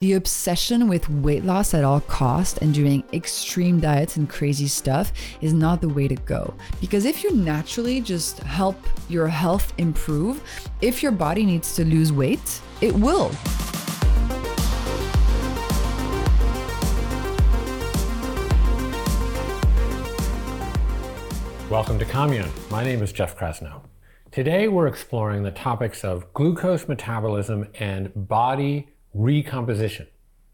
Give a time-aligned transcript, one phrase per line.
[0.00, 5.12] The obsession with weight loss at all cost and doing extreme diets and crazy stuff
[5.40, 6.54] is not the way to go.
[6.80, 8.76] Because if you naturally just help
[9.08, 10.40] your health improve,
[10.80, 13.32] if your body needs to lose weight, it will.
[21.68, 22.48] Welcome to Commune.
[22.70, 23.80] My name is Jeff Krasno.
[24.30, 30.06] Today we're exploring the topics of glucose metabolism and body recomposition.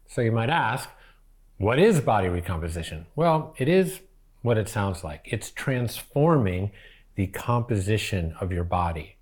[0.07, 0.89] So you might ask,
[1.57, 3.05] what is body recomposition?
[3.15, 4.01] Well, it is
[4.41, 5.21] what it sounds like.
[5.25, 6.71] It's transforming
[7.15, 9.17] the composition of your body.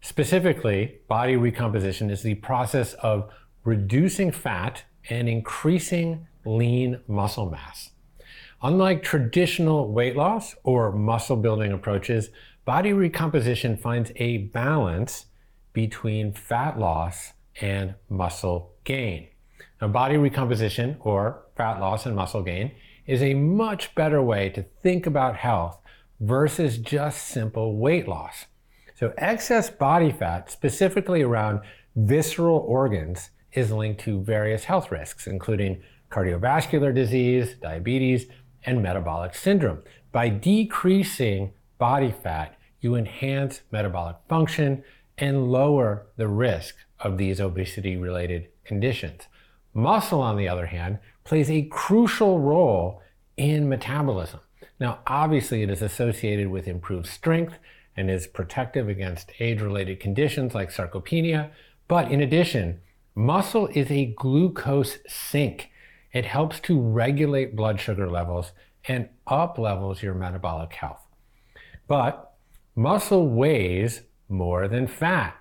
[0.00, 3.30] Specifically, body recomposition is the process of
[3.64, 7.90] reducing fat and increasing lean muscle mass.
[8.62, 12.30] Unlike traditional weight loss or muscle building approaches,
[12.64, 15.26] body recomposition finds a balance
[15.72, 19.28] between fat loss and muscle gain.
[19.80, 22.72] Now, body recomposition or fat loss and muscle gain
[23.06, 25.78] is a much better way to think about health
[26.20, 28.46] versus just simple weight loss.
[28.96, 31.60] So, excess body fat, specifically around
[31.94, 38.26] visceral organs, is linked to various health risks, including cardiovascular disease, diabetes,
[38.64, 39.82] and metabolic syndrome.
[40.12, 44.82] By decreasing body fat, you enhance metabolic function
[45.18, 49.22] and lower the risk of these obesity related conditions.
[49.74, 53.02] Muscle, on the other hand, plays a crucial role
[53.36, 54.40] in metabolism.
[54.78, 57.58] Now, obviously, it is associated with improved strength
[57.96, 61.50] and is protective against age related conditions like sarcopenia.
[61.88, 62.80] But in addition,
[63.14, 65.70] muscle is a glucose sink.
[66.12, 68.52] It helps to regulate blood sugar levels
[68.86, 71.04] and up levels your metabolic health.
[71.86, 72.34] But
[72.76, 75.37] muscle weighs more than fat.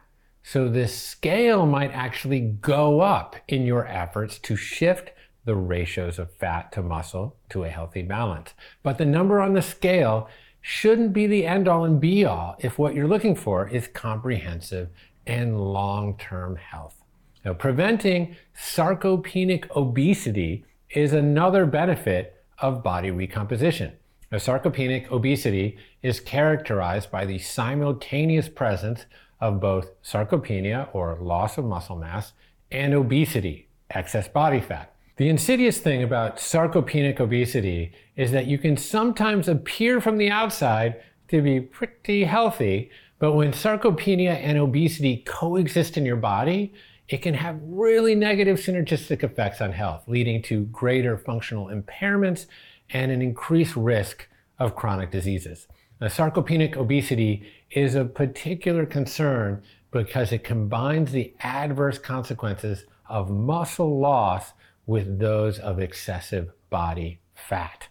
[0.50, 5.12] So the scale might actually go up in your efforts to shift
[5.44, 8.54] the ratios of fat to muscle to a healthy balance.
[8.82, 10.30] But the number on the scale
[10.62, 14.88] shouldn't be the end all and be all if what you're looking for is comprehensive
[15.26, 16.96] and long term health.
[17.44, 23.98] Now, preventing sarcopenic obesity is another benefit of body recomposition.
[24.32, 29.06] Now, sarcopenic obesity is characterized by the simultaneous presence
[29.40, 32.34] of both sarcopenia or loss of muscle mass
[32.72, 34.94] and obesity, excess body fat.
[35.18, 41.02] The insidious thing about sarcopenic obesity is that you can sometimes appear from the outside
[41.30, 46.74] to be pretty healthy, but when sarcopenia and obesity coexist in your body,
[47.10, 52.46] it can have really negative synergistic effects on health, leading to greater functional impairments
[52.92, 54.28] and an increased risk
[54.60, 55.68] of chronic diseases.
[56.00, 64.00] Now, sarcopenic obesity is a particular concern because it combines the adverse consequences of muscle
[64.00, 64.54] loss
[64.86, 67.88] with those of excessive body fat.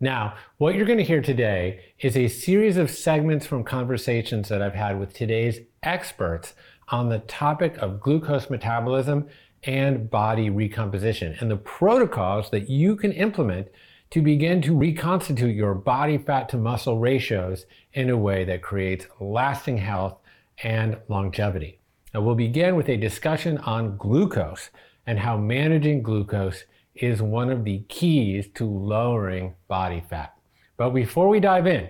[0.00, 4.60] Now, what you're going to hear today is a series of segments from conversations that
[4.60, 6.54] I've had with today's experts
[6.88, 9.28] on the topic of glucose metabolism
[9.62, 13.68] and body recomposition and the protocols that you can implement
[14.10, 19.06] to begin to reconstitute your body fat to muscle ratios in a way that creates
[19.20, 20.18] lasting health
[20.62, 21.80] and longevity.
[22.12, 24.70] Now, we'll begin with a discussion on glucose
[25.06, 26.64] and how managing glucose
[26.94, 30.34] is one of the keys to lowering body fat.
[30.76, 31.88] But before we dive in,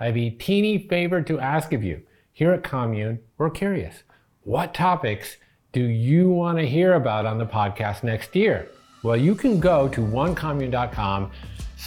[0.00, 2.02] I have a teeny favor to ask of you.
[2.32, 4.02] Here at Commune, we're curious.
[4.42, 5.36] What topics
[5.72, 8.68] do you want to hear about on the podcast next year?
[9.02, 11.30] Well, you can go to onecommune.com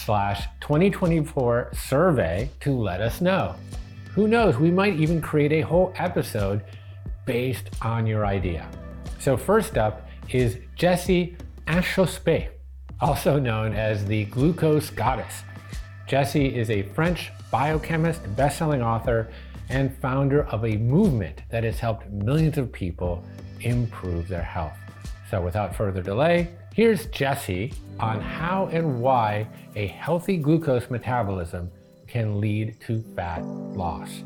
[0.05, 3.55] slash 2024 survey to let us know.
[4.13, 6.63] Who knows, we might even create a whole episode
[7.25, 8.69] based on your idea.
[9.19, 11.37] So first up is Jessie
[11.67, 12.49] Inchauspé,
[13.01, 15.43] also known as the glucose goddess.
[16.07, 19.29] Jessie is a French biochemist, best-selling author,
[19.69, 23.23] and founder of a movement that has helped millions of people
[23.61, 24.77] improve their health.
[25.29, 31.71] So without further delay, here's Jessie on how and why a healthy glucose metabolism
[32.07, 34.23] can lead to fat loss.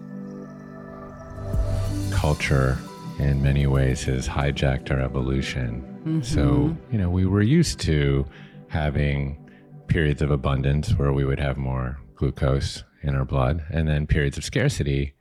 [2.12, 2.78] Culture,
[3.20, 5.82] in many ways, has hijacked our evolution.
[6.02, 6.22] Mm-hmm.
[6.24, 8.26] So, you know, we were used to
[8.68, 9.50] having
[9.88, 14.38] periods of abundance where we would have more glucose in our blood, and then periods
[14.38, 15.14] of scarcity,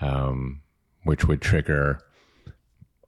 [0.00, 0.60] um,
[1.04, 2.00] which would trigger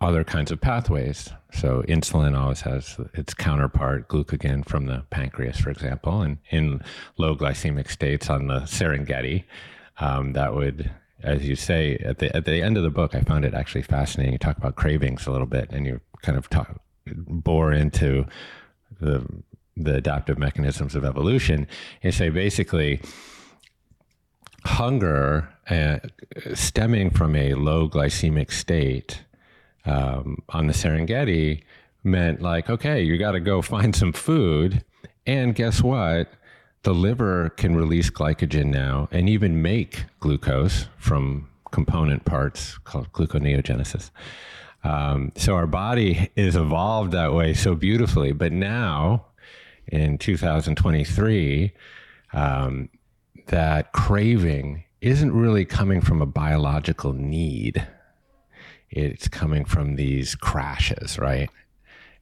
[0.01, 1.31] other kinds of pathways.
[1.53, 6.83] So insulin always has its counterpart, glucagon from the pancreas, for example, and in
[7.17, 9.45] low glycemic states on the Serengeti,
[9.99, 10.91] um, that would,
[11.23, 13.83] as you say, at the at the end of the book, I found it actually
[13.83, 14.33] fascinating.
[14.33, 18.27] You talk about cravings a little bit, and you kind of talk bore into
[19.01, 19.27] the
[19.77, 21.67] the adaptive mechanisms of evolution
[22.03, 23.01] and say basically
[24.65, 25.99] hunger uh,
[26.55, 29.23] stemming from a low glycemic state
[29.87, 31.63] um, on the Serengeti
[32.05, 34.85] meant like, okay, you got to go find some food.
[35.27, 36.33] And guess what?
[36.83, 44.11] The liver can release glycogen now and even make glucose from component parts called gluconeogenesis.
[44.85, 48.31] Um, so our body is evolved that way so beautifully.
[48.31, 49.27] But now
[49.89, 51.73] in 2023,
[52.33, 52.89] um,
[53.49, 57.87] that craving isn't really coming from a biological need.
[58.97, 61.51] It's coming from these crashes, right?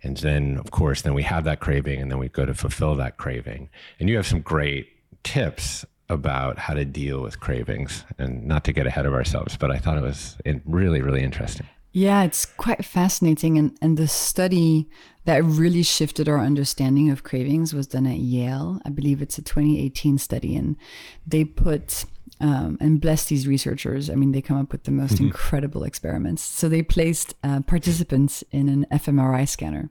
[0.03, 2.97] And then, of course, then we have that craving and then we go to fulfill
[2.97, 3.71] that craving.
[3.99, 4.89] And you have some great
[5.23, 9.71] tips about how to deal with cravings and not to get ahead of ourselves, but
[9.71, 10.37] I thought it was
[10.67, 11.67] really, really interesting.
[11.93, 13.57] Yeah, it's quite fascinating.
[13.57, 14.89] And, and the study
[15.27, 18.81] that really shifted our understanding of cravings was done at Yale.
[18.85, 20.57] I believe it's a 2018 study.
[20.57, 20.77] And
[21.25, 22.05] they put,
[22.45, 25.25] um, and bless these researchers, I mean, they come up with the most mm-hmm.
[25.25, 26.43] incredible experiments.
[26.43, 29.89] So they placed uh, participants in an fMRI scanner,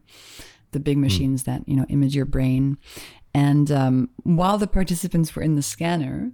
[0.71, 1.01] the big hmm.
[1.01, 1.45] machines mm.
[1.45, 2.77] that, you know, image your brain.
[3.33, 6.31] And um, while the participants were in the scanner,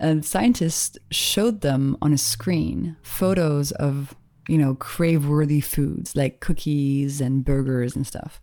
[0.00, 4.16] a scientist showed them on a screen photos of
[4.48, 8.40] you know, crave worthy foods like cookies and burgers and stuff.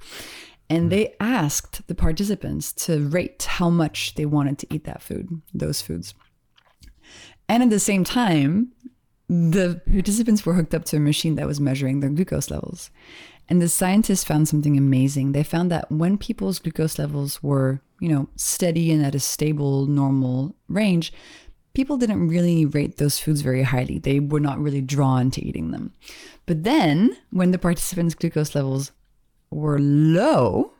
[0.69, 5.41] And they asked the participants to rate how much they wanted to eat that food,
[5.53, 6.13] those foods.
[7.49, 8.71] And at the same time,
[9.27, 12.89] the participants were hooked up to a machine that was measuring their glucose levels.
[13.49, 15.31] And the scientists found something amazing.
[15.31, 19.85] They found that when people's glucose levels were, you know, steady and at a stable,
[19.85, 21.11] normal range,
[21.73, 23.99] people didn't really rate those foods very highly.
[23.99, 25.93] They were not really drawn to eating them.
[26.45, 28.91] But then, when the participants' glucose levels
[29.49, 30.73] were low,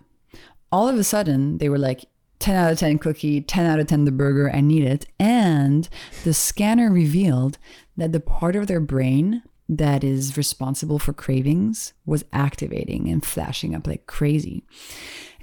[0.71, 2.05] all of a sudden they were like
[2.43, 5.05] 10 out of 10 cookie, 10 out of 10 the burger, I need it.
[5.17, 5.87] And
[6.25, 7.57] the scanner revealed
[7.95, 13.73] that the part of their brain that is responsible for cravings was activating and flashing
[13.73, 14.65] up like crazy.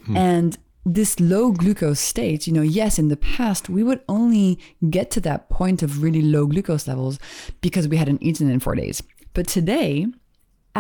[0.05, 0.17] Hmm.
[0.17, 4.59] And this low glucose state, you know, yes, in the past, we would only
[4.91, 7.19] get to that point of really low glucose levels
[7.63, 9.03] because we hadn't eaten in four days.
[9.33, 10.07] But today,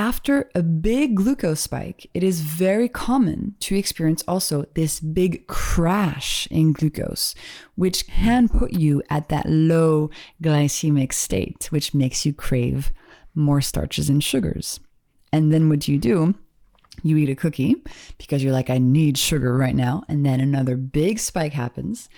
[0.00, 6.48] after a big glucose spike, it is very common to experience also this big crash
[6.50, 7.34] in glucose,
[7.74, 10.08] which can put you at that low
[10.42, 12.92] glycemic state, which makes you crave
[13.34, 14.80] more starches and sugars.
[15.34, 16.34] And then what do you do?
[17.02, 17.76] you eat a cookie
[18.18, 20.02] because you're like, I need sugar right now.
[20.08, 22.08] And then another big spike happens.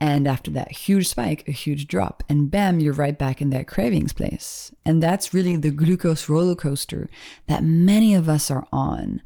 [0.00, 2.22] And after that huge spike, a huge drop.
[2.28, 4.70] And bam, you're right back in that cravings place.
[4.84, 7.08] And that's really the glucose roller coaster
[7.46, 9.22] that many of us are on.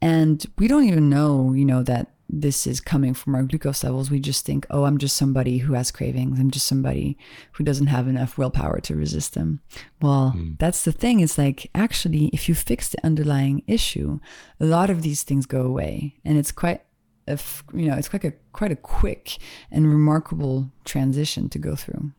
[0.00, 4.10] And we don't even know, you know, that this is coming from our glucose levels,
[4.10, 6.38] we just think, oh, I'm just somebody who has cravings.
[6.40, 7.18] I'm just somebody
[7.52, 9.60] who doesn't have enough willpower to resist them.
[10.00, 10.58] Well, mm.
[10.58, 11.20] that's the thing.
[11.20, 14.20] It's like, actually, if you fix the underlying issue,
[14.58, 16.16] a lot of these things go away.
[16.24, 16.82] And it's quite,
[17.26, 17.38] a,
[17.72, 19.38] you know, it's quite a, quite a quick
[19.70, 22.12] and remarkable transition to go through.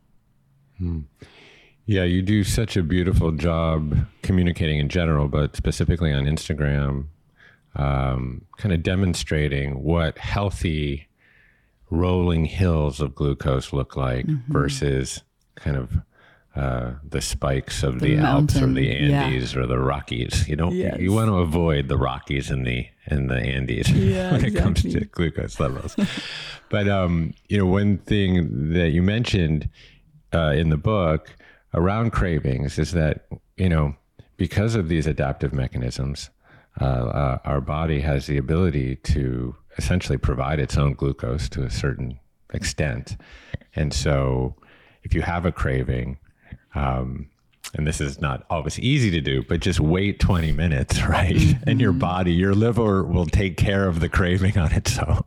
[0.82, 1.04] Mm.
[1.86, 7.06] Yeah, you do such a beautiful job communicating in general, but specifically on Instagram
[7.76, 11.08] um, kind of demonstrating what healthy
[11.90, 14.52] rolling hills of glucose look like mm-hmm.
[14.52, 15.24] versus
[15.56, 15.98] kind of
[16.56, 19.60] uh, the spikes of the, the Alps or the Andes yeah.
[19.60, 20.48] or the Rockies.
[20.48, 20.74] You don't.
[20.74, 21.00] Yes.
[21.00, 24.48] You want to avoid the Rockies and the and the Andes yeah, when exactly.
[24.48, 25.96] it comes to glucose levels.
[26.70, 29.70] but um, you know, one thing that you mentioned
[30.34, 31.36] uh, in the book
[31.74, 33.26] around cravings is that
[33.58, 33.96] you know
[34.38, 36.30] because of these adaptive mechanisms,
[36.80, 41.70] uh, uh, our body has the ability to essentially provide its own glucose to a
[41.70, 42.20] certain
[42.54, 43.18] extent.
[43.76, 44.56] And so,
[45.04, 46.18] if you have a craving,
[46.76, 47.30] um,
[47.74, 51.36] and this is not always easy to do, but just wait 20 minutes, right?
[51.36, 51.70] Mm-hmm.
[51.70, 55.24] And your body, your liver will take care of the craving on its own.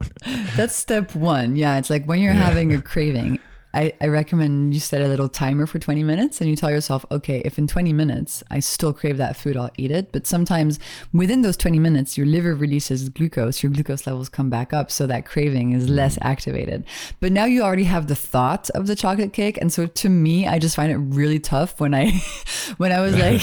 [0.56, 1.56] That's step one.
[1.56, 1.78] Yeah.
[1.78, 2.44] It's like when you're yeah.
[2.44, 3.38] having a craving,
[3.74, 7.04] I, I recommend you set a little timer for 20 minutes and you tell yourself,
[7.10, 10.10] okay, if in 20 minutes I still crave that food, I'll eat it.
[10.10, 10.78] But sometimes
[11.12, 14.90] within those 20 minutes, your liver releases glucose, your glucose levels come back up.
[14.90, 16.24] So that craving is less mm.
[16.24, 16.84] activated.
[17.20, 19.58] But now you already have the thought of the chocolate cake.
[19.60, 22.10] And so to me, I just find it really tough when I,
[22.78, 23.42] when I was like,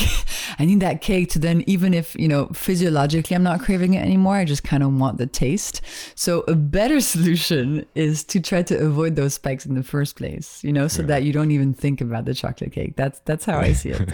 [0.58, 4.02] I need that cake to then, even if, you know, physiologically I'm not craving it
[4.02, 5.82] anymore, I just kind of want the taste.
[6.16, 10.64] So a better solution is to try to avoid those spikes in the first place,
[10.64, 11.08] you know, so yeah.
[11.08, 12.96] that you don't even think about the chocolate cake.
[12.96, 14.10] That's that's how I see it.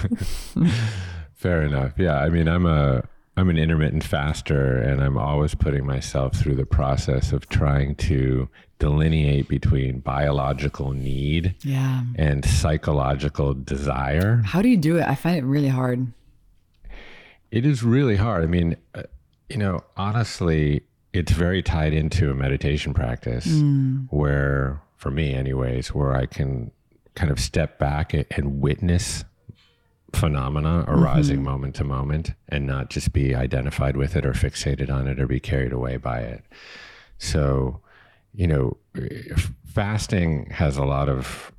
[1.33, 1.93] Fair enough.
[1.97, 3.03] Yeah, I mean, I'm a
[3.37, 8.49] I'm an intermittent faster, and I'm always putting myself through the process of trying to
[8.77, 12.01] delineate between biological need Yeah.
[12.15, 14.41] and psychological desire.
[14.43, 15.03] How do you do it?
[15.07, 16.11] I find it really hard.
[17.51, 18.43] It is really hard.
[18.43, 19.03] I mean, uh,
[19.49, 23.61] you know, honestly, it's very tied into a meditation practice
[24.09, 26.69] where, for me, anyways, where I can
[27.15, 29.25] kind of step back and witness
[30.13, 30.91] phenomena mm-hmm.
[30.91, 35.19] arising moment to moment and not just be identified with it or fixated on it
[35.19, 36.43] or be carried away by it.
[37.17, 37.81] So,
[38.35, 38.77] you know,
[39.65, 41.51] fasting has a lot of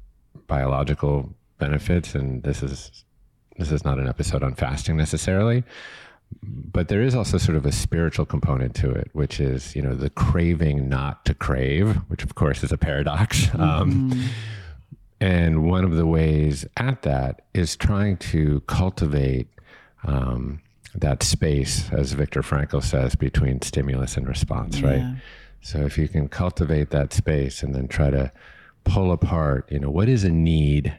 [0.46, 3.04] biological benefits, and this is
[3.58, 5.64] this is not an episode on fasting necessarily,
[6.42, 9.94] but there is also sort of a spiritual component to it, which is you know
[9.94, 13.48] the craving not to crave, which of course is a paradox.
[13.58, 14.12] Um,
[15.20, 19.46] and one of the ways at that is trying to cultivate
[20.02, 20.60] um,
[20.96, 25.16] that space, as Viktor Frankl says, between stimulus and response, right?
[25.60, 28.32] So if you can cultivate that space and then try to
[28.82, 30.98] pull apart, you know, what is a need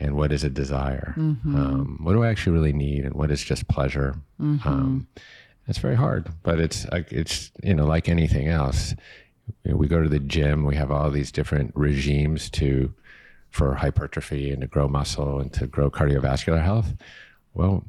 [0.00, 1.14] and what is a desire?
[1.16, 4.16] Um, what do I actually really need and what is just pleasure?
[4.68, 5.06] Um,
[5.68, 8.94] it's very hard, but it's like it's you know like anything else.
[9.64, 10.64] You know, we go to the gym.
[10.64, 12.92] We have all these different regimes to
[13.50, 16.94] for hypertrophy and to grow muscle and to grow cardiovascular health.
[17.54, 17.84] Well,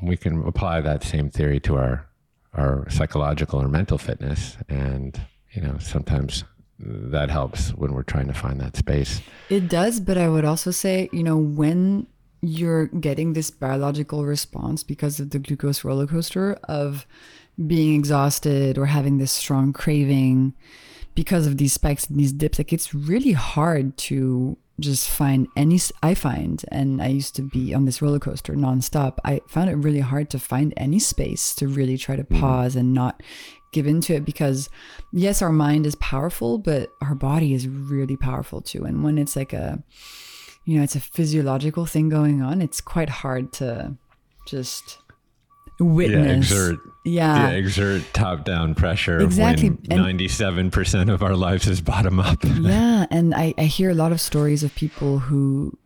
[0.00, 2.06] we can apply that same theory to our
[2.54, 5.20] our psychological or mental fitness, and
[5.52, 6.44] you know sometimes
[6.82, 9.20] that helps when we're trying to find that space.
[9.48, 12.06] It does, but I would also say, you know, when
[12.40, 17.06] you're getting this biological response because of the glucose roller coaster of
[17.66, 20.54] being exhausted or having this strong craving
[21.14, 25.80] because of these spikes and these dips, like it's really hard to just find any.
[26.02, 27.76] I find, and I used to be mm-hmm.
[27.76, 29.18] on this roller coaster nonstop.
[29.24, 32.40] I found it really hard to find any space to really try to mm-hmm.
[32.40, 33.22] pause and not
[33.72, 34.68] give into it because
[35.12, 39.34] yes our mind is powerful but our body is really powerful too and when it's
[39.34, 39.82] like a
[40.66, 43.96] you know it's a physiological thing going on it's quite hard to
[44.46, 44.98] just
[45.80, 46.78] witness Yeah, exert.
[47.04, 49.76] yeah, yeah, exert top down pressure Exactly.
[49.88, 52.38] ninety seven percent of our lives is bottom up.
[52.44, 55.76] yeah and I, I hear a lot of stories of people who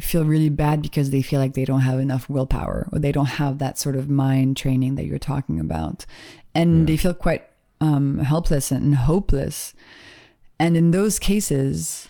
[0.00, 3.26] feel really bad because they feel like they don't have enough willpower or they don't
[3.26, 6.06] have that sort of mind training that you're talking about
[6.54, 7.46] and they feel quite
[7.82, 9.72] um, helpless and hopeless
[10.58, 12.08] and in those cases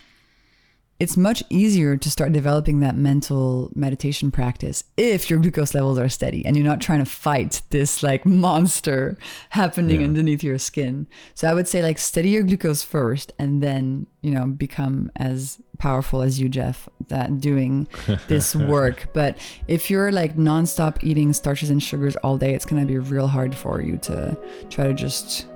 [1.01, 6.07] it's much easier to start developing that mental meditation practice if your glucose levels are
[6.07, 9.17] steady and you're not trying to fight this like monster
[9.49, 11.07] happening underneath your skin.
[11.33, 15.59] So I would say like steady your glucose first and then, you know, become as
[15.79, 17.87] powerful as you, Jeff, that doing
[18.27, 19.07] this work.
[19.11, 22.99] But if you're like nonstop eating starches and sugars all day, it's going to be
[22.99, 24.37] real hard for you to
[24.69, 25.47] try to just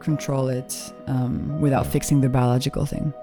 [0.00, 3.14] control it um, without fixing the biological thing.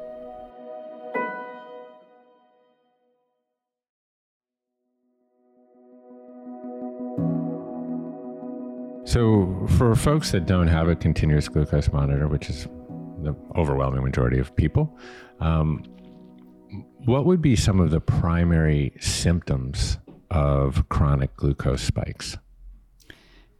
[9.08, 12.66] So, for folks that don't have a continuous glucose monitor, which is
[13.24, 15.00] the overwhelming majority of people,
[15.40, 15.82] um,
[17.06, 19.98] what would be some of the primary symptoms
[20.30, 22.38] of chronic glucose spikes?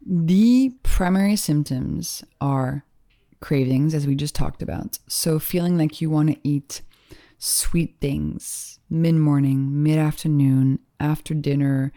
[0.06, 2.84] The primary symptoms are
[3.40, 5.00] cravings, as we just talked about.
[5.08, 6.82] So, feeling like you want to eat
[7.38, 11.94] sweet things mid morning, mid afternoon, after dinner,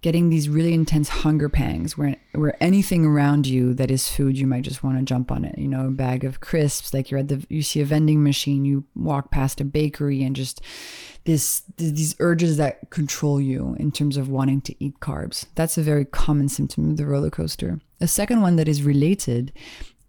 [0.00, 4.46] getting these really intense hunger pangs where, where anything around you that is food, you
[4.46, 5.58] might just want to jump on it.
[5.58, 8.64] You know, a bag of crisps, like you're at the, you see a vending machine,
[8.64, 10.60] you walk past a bakery and just
[11.24, 15.46] this, these urges that control you in terms of wanting to eat carbs.
[15.56, 17.80] That's a very common symptom of the roller coaster.
[18.00, 19.52] A second one that is related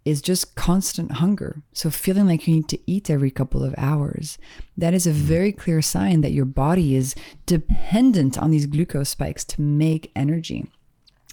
[0.04, 1.62] is just constant hunger.
[1.72, 4.38] So feeling like you need to eat every couple of hours.
[4.76, 5.14] That is a mm.
[5.14, 7.14] very clear sign that your body is
[7.46, 10.70] dependent on these glucose spikes to make energy.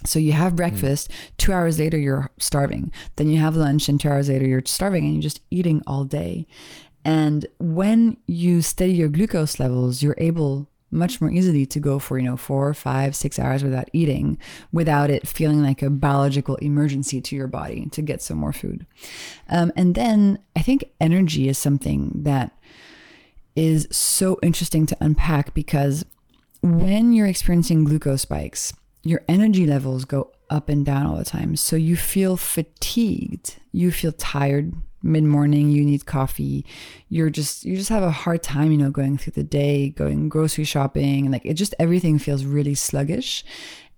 [0.04, 0.56] So you have mm.
[0.56, 2.92] breakfast, two hours later, you're starving.
[3.16, 6.04] Then you have lunch, and two hours later, you're starving and you're just eating all
[6.04, 6.46] day.
[7.04, 12.18] And when you steady your glucose levels, you're able much more easily to go for,
[12.18, 14.38] you know, four, five, six hours without eating
[14.72, 18.86] without it feeling like a biological emergency to your body to get some more food.
[19.48, 22.56] Um, and then I think energy is something that
[23.54, 26.04] is so interesting to unpack because
[26.62, 31.56] when you're experiencing glucose spikes, your energy levels go up and down all the time.
[31.56, 36.64] So you feel fatigued, you feel tired mid morning, you need coffee,
[37.08, 40.28] you're just, you just have a hard time, you know, going through the day, going
[40.28, 43.44] grocery shopping, and like it just everything feels really sluggish.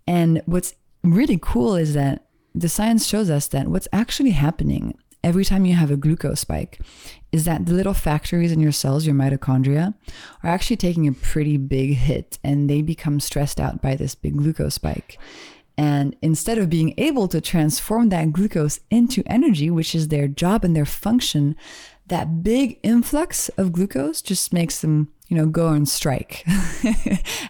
[0.07, 5.45] And what's really cool is that the science shows us that what's actually happening every
[5.45, 6.81] time you have a glucose spike
[7.33, 9.95] is that the little factories in your cells, your mitochondria,
[10.43, 14.37] are actually taking a pretty big hit and they become stressed out by this big
[14.37, 15.19] glucose spike.
[15.81, 20.63] And instead of being able to transform that glucose into energy, which is their job
[20.63, 21.57] and their function,
[22.09, 26.43] that big influx of glucose just makes them you know, go on strike,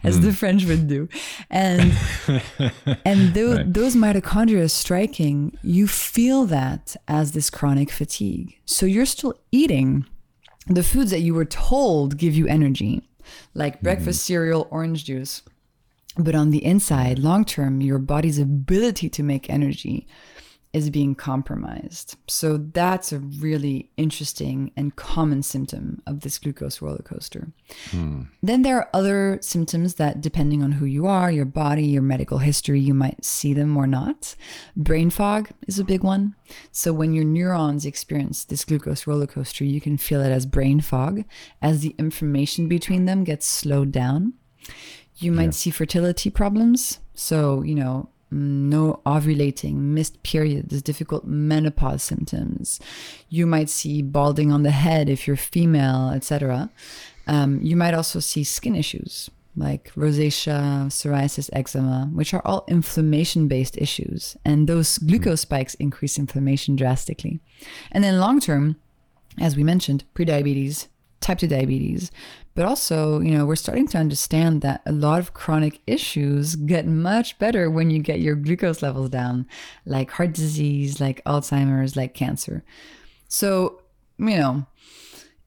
[0.05, 0.23] as mm.
[0.23, 1.09] the French would do.
[1.49, 1.93] And
[3.05, 3.73] and those, right.
[3.73, 8.57] those mitochondria striking, you feel that as this chronic fatigue.
[8.65, 10.07] So you're still eating
[10.69, 13.09] the foods that you were told give you energy,
[13.55, 13.85] like mm-hmm.
[13.85, 15.43] breakfast cereal, orange juice.
[16.17, 20.07] But on the inside, long term, your body's ability to make energy
[20.73, 22.17] is being compromised.
[22.29, 27.49] So that's a really interesting and common symptom of this glucose roller coaster.
[27.91, 28.23] Hmm.
[28.41, 32.39] Then there are other symptoms that, depending on who you are, your body, your medical
[32.39, 34.37] history, you might see them or not.
[34.77, 36.37] Brain fog is a big one.
[36.71, 40.81] So when your neurons experience this glucose roller coaster, you can feel it as brain
[40.81, 41.25] fog
[41.61, 44.35] as the information between them gets slowed down.
[45.21, 45.51] You might yeah.
[45.51, 46.99] see fertility problems.
[47.15, 52.81] So, you know, no ovulating, missed periods, difficult menopause symptoms.
[53.29, 56.71] You might see balding on the head if you're female, etc.
[57.27, 63.49] Um, you might also see skin issues like rosacea, psoriasis, eczema, which are all inflammation
[63.49, 64.37] based issues.
[64.45, 67.41] And those glucose spikes increase inflammation drastically.
[67.91, 68.77] And then long term,
[69.39, 70.89] as we mentioned, prediabetes,
[71.21, 72.11] type 2 diabetes,
[72.55, 76.87] but also, you know, we're starting to understand that a lot of chronic issues get
[76.87, 79.47] much better when you get your glucose levels down,
[79.87, 82.65] like heart disease, like Alzheimer's, like cancer.
[83.29, 83.83] So,
[84.19, 84.67] you know,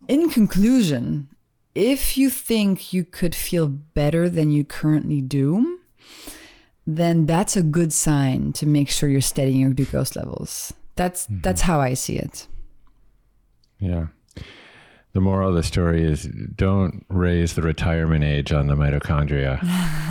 [0.07, 1.27] in conclusion,
[1.75, 5.79] if you think you could feel better than you currently do,
[6.85, 10.73] then that's a good sign to make sure you're steadying your glucose levels.
[10.95, 11.41] That's mm-hmm.
[11.41, 12.47] that's how I see it.
[13.79, 14.07] Yeah
[15.13, 19.61] the moral of the story is don't raise the retirement age on the mitochondria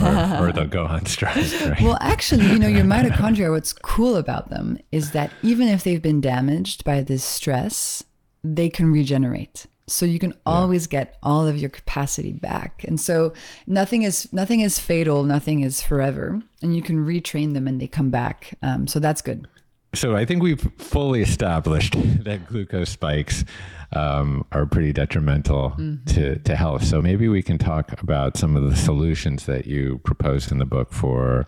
[0.01, 1.33] or, or they'll go on strike.
[1.63, 1.81] Right?
[1.81, 6.01] Well, actually, you know, your mitochondria, what's cool about them is that even if they've
[6.01, 8.03] been damaged by this stress,
[8.43, 9.65] they can regenerate.
[9.87, 11.03] So you can always yeah.
[11.03, 12.85] get all of your capacity back.
[12.87, 13.33] And so
[13.67, 16.41] nothing is nothing is fatal, nothing is forever.
[16.61, 18.57] And you can retrain them and they come back.
[18.61, 19.47] Um, so that's good.
[19.95, 23.45] So I think we've fully established that glucose spikes
[23.91, 26.03] um, are pretty detrimental mm-hmm.
[26.13, 26.83] to, to health.
[26.83, 30.65] So maybe we can talk about some of the solutions that you propose in the
[30.65, 31.47] book for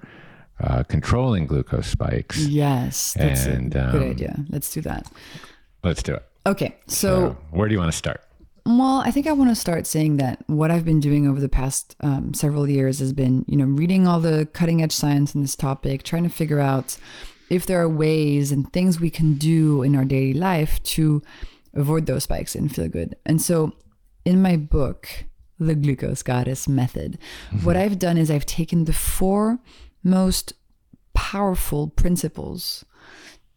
[0.59, 2.45] uh, controlling glucose spikes.
[2.45, 4.45] Yes, that's and, a good um, idea.
[4.49, 5.11] Let's do that.
[5.83, 6.25] Let's do it.
[6.47, 8.21] Okay, so, so where do you want to start?
[8.67, 11.49] Well, I think I want to start saying that what I've been doing over the
[11.49, 15.41] past um, several years has been, you know, reading all the cutting edge science in
[15.41, 16.97] this topic, trying to figure out
[17.49, 21.21] if there are ways and things we can do in our daily life to
[21.73, 23.15] avoid those spikes and feel good.
[23.25, 23.73] And so
[24.23, 25.07] in my book,
[25.59, 27.17] The Glucose Goddess Method,
[27.51, 27.65] mm-hmm.
[27.65, 29.59] what I've done is I've taken the four
[30.03, 30.53] most
[31.13, 32.85] powerful principles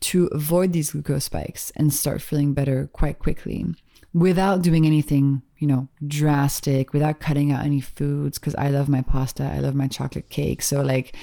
[0.00, 3.66] to avoid these glucose spikes and start feeling better quite quickly
[4.14, 9.02] without doing anything, you know, drastic, without cutting out any foods because I love my
[9.02, 10.62] pasta, I love my chocolate cake.
[10.62, 11.16] So like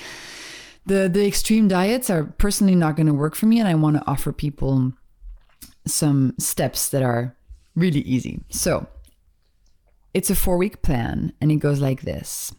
[0.85, 3.97] the the extreme diets are personally not going to work for me and I want
[3.97, 4.93] to offer people
[5.85, 7.35] some steps that are
[7.75, 8.43] really easy.
[8.49, 8.87] So
[10.13, 12.53] it's a four week plan and it goes like this.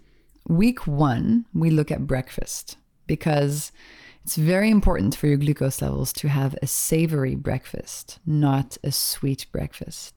[0.49, 3.73] Week one, we look at breakfast because
[4.27, 9.47] it's very important for your glucose levels to have a savory breakfast, not a sweet
[9.53, 10.16] breakfast.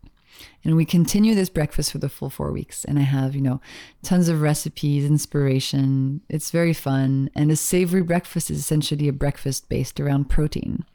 [0.63, 2.85] And we continue this breakfast for the full four weeks.
[2.85, 3.61] And I have, you know,
[4.03, 6.21] tons of recipes, inspiration.
[6.29, 7.29] It's very fun.
[7.35, 10.85] And a savory breakfast is essentially a breakfast based around protein.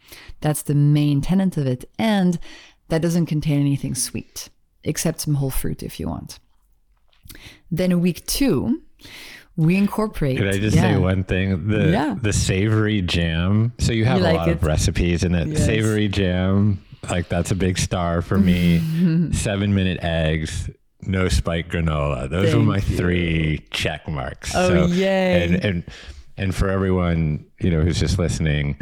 [0.40, 1.88] That's the main tenet of it.
[1.98, 2.38] And
[2.88, 4.50] that doesn't contain anything sweet,
[4.82, 6.38] except some whole fruit if you want.
[7.70, 8.82] Then week two,
[9.56, 10.36] we incorporate.
[10.36, 10.94] Could I just yeah.
[10.94, 11.68] say one thing?
[11.68, 12.16] The yeah.
[12.20, 13.72] the savory jam.
[13.78, 14.52] So you have you a like lot it?
[14.52, 15.48] of recipes in it.
[15.48, 15.64] Yes.
[15.64, 18.80] Savory jam like that's a big star for me.
[19.32, 20.70] Seven minute eggs,
[21.02, 22.28] no spike granola.
[22.28, 22.96] Those Thank were my you.
[22.96, 24.54] three check marks.
[24.54, 25.44] Oh so, yay!
[25.44, 25.84] And and
[26.36, 28.78] and for everyone you know who's just listening,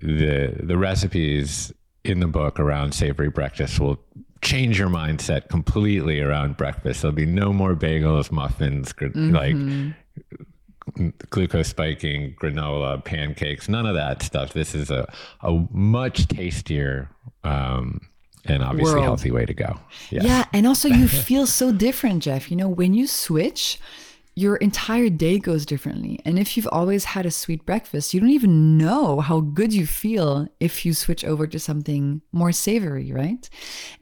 [0.00, 1.72] the the recipes
[2.04, 3.98] in the book around savory breakfast will
[4.42, 7.02] change your mindset completely around breakfast.
[7.02, 9.34] There'll be no more bagels, muffins, mm-hmm.
[9.34, 9.56] like
[11.30, 14.52] glucose spiking, granola, pancakes, none of that stuff.
[14.52, 15.10] This is a,
[15.42, 17.10] a much tastier
[17.42, 18.00] um,
[18.44, 19.04] and obviously World.
[19.04, 19.78] healthy way to go.
[20.10, 20.24] Yes.
[20.24, 20.44] Yeah.
[20.52, 22.50] And also you feel so different, Jeff.
[22.50, 23.78] You know, when you switch,
[24.36, 26.20] your entire day goes differently.
[26.24, 29.86] And if you've always had a sweet breakfast, you don't even know how good you
[29.86, 33.48] feel if you switch over to something more savory, right?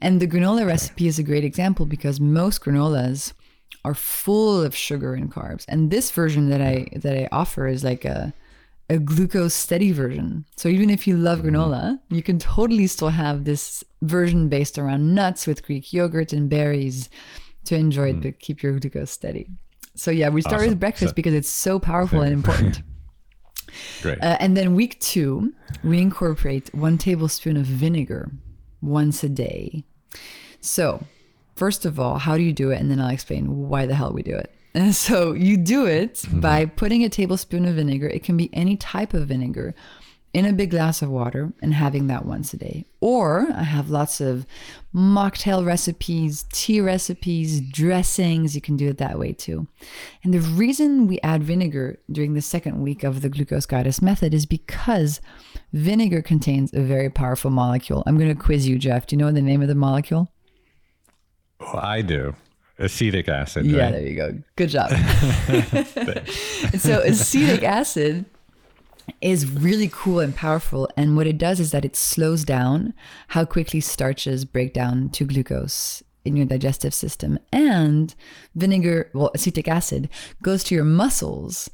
[0.01, 3.33] And the granola recipe is a great example because most granolas
[3.85, 5.65] are full of sugar and carbs.
[5.67, 8.33] And this version that I that I offer is like a
[8.89, 10.45] a glucose steady version.
[10.57, 15.15] So even if you love granola, you can totally still have this version based around
[15.15, 17.09] nuts with Greek yogurt and berries
[17.65, 19.47] to enjoy it, but keep your glucose steady.
[19.95, 20.69] So yeah, we start Awesome.
[20.69, 22.81] with breakfast So- because it's so powerful and important.
[24.01, 24.19] Great.
[24.21, 28.31] Uh, and then week two, we incorporate one tablespoon of vinegar
[28.81, 29.83] once a day.
[30.59, 31.05] So,
[31.55, 32.79] first of all, how do you do it?
[32.79, 34.53] And then I'll explain why the hell we do it.
[34.75, 36.39] And so, you do it mm-hmm.
[36.39, 39.75] by putting a tablespoon of vinegar, it can be any type of vinegar,
[40.33, 42.85] in a big glass of water and having that once a day.
[43.01, 44.47] Or I have lots of
[44.93, 48.55] mocktail recipes, tea recipes, dressings.
[48.55, 49.67] You can do it that way too.
[50.23, 54.33] And the reason we add vinegar during the second week of the glucose goddess method
[54.33, 55.21] is because
[55.71, 58.01] vinegar contains a very powerful molecule.
[58.07, 59.05] I'm going to quiz you, Jeff.
[59.05, 60.32] Do you know the name of the molecule?
[61.73, 62.35] Well, I do.
[62.79, 63.65] Acetic acid.
[63.65, 63.91] Yeah, right?
[63.91, 64.37] there you go.
[64.55, 64.91] Good job.
[65.47, 68.25] and so acetic acid
[69.21, 70.89] is really cool and powerful.
[70.97, 72.93] And what it does is that it slows down
[73.29, 77.37] how quickly starches break down to glucose in your digestive system.
[77.51, 78.15] And
[78.55, 80.09] vinegar, well, acetic acid
[80.41, 81.69] goes to your muscles.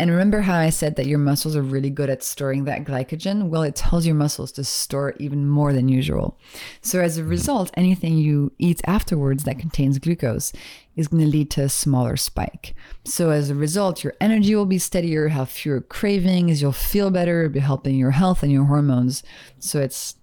[0.00, 3.48] And remember how I said that your muscles are really good at storing that glycogen?
[3.48, 6.36] Well, it tells your muscles to store even more than usual.
[6.80, 7.30] So, as a mm-hmm.
[7.30, 10.52] result, anything you eat afterwards that contains glucose
[10.96, 12.74] is going to lead to a smaller spike.
[13.04, 17.44] So, as a result, your energy will be steadier, have fewer cravings, you'll feel better,
[17.44, 19.22] it'll be helping your health and your hormones.
[19.60, 20.16] So, it's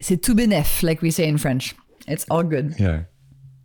[0.00, 1.74] c'est tout bénef, like we say in French.
[2.06, 2.74] It's all good.
[2.78, 3.04] Yeah,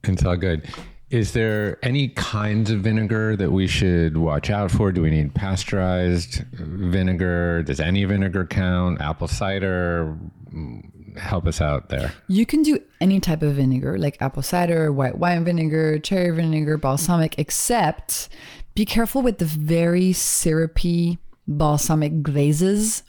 [0.04, 0.66] it's all good.
[1.12, 4.94] Is there any kinds of vinegar that we should watch out for?
[4.94, 7.64] Do we need pasteurized vinegar?
[7.64, 9.02] Does any vinegar count?
[9.02, 10.18] Apple cider?
[11.18, 12.14] Help us out there.
[12.30, 16.78] You can do any type of vinegar, like apple cider, white wine vinegar, cherry vinegar,
[16.78, 18.30] balsamic, except
[18.74, 23.04] be careful with the very syrupy balsamic glazes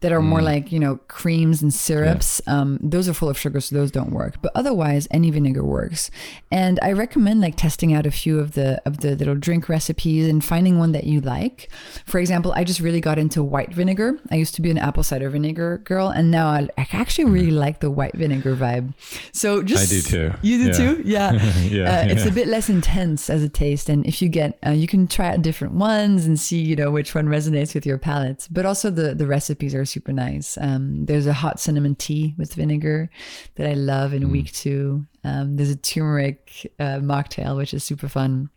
[0.00, 2.40] that are more like, you know, creams and syrups.
[2.46, 4.36] Um, those are full of sugar, so those don't work.
[4.40, 6.10] But otherwise, any vinegar works.
[6.50, 10.26] And I recommend like testing out a few of the of the little drink recipes
[10.26, 11.68] and finding one that you like.
[12.06, 14.18] For example, I just really got into white vinegar.
[14.30, 17.50] I used to be an apple cider vinegar girl, and now I, I actually really
[17.50, 18.94] like the white vinegar vibe.
[19.32, 20.32] So just I do too.
[20.42, 20.72] You do Yeah.
[20.72, 21.32] too, yeah.
[21.60, 22.30] Yeah, Uh, It's yeah.
[22.30, 25.28] a bit less intense as a taste, and if you get, uh, you can try
[25.32, 28.48] out different ones and see, you know, which one resonates with your palate.
[28.50, 30.56] But also the the recipes are super nice.
[30.60, 33.10] Um, there's a hot cinnamon tea with vinegar
[33.56, 35.06] that I love in week two.
[35.24, 38.50] Um, there's a turmeric uh, mocktail which is super fun.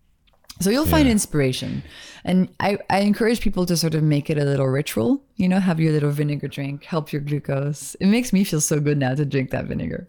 [0.60, 1.84] So you'll find inspiration.
[2.24, 5.60] And I, I encourage people to sort of make it a little ritual, you know,
[5.60, 7.96] have your little vinegar drink, help your glucose.
[7.96, 10.08] It makes me feel so good now to drink that vinegar.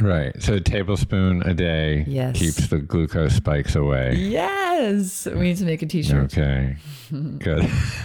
[0.00, 0.40] Right.
[0.42, 2.38] So a tablespoon a day Yes.
[2.38, 4.16] keeps the glucose spikes away.
[4.16, 5.26] Yes.
[5.26, 6.24] We need to make a t-shirt.
[6.24, 6.76] Okay.
[7.38, 7.64] Good.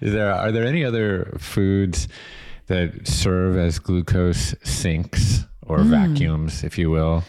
[0.00, 2.08] Is there are there any other foods
[2.68, 7.22] that serve as glucose sinks or vacuums, if you will?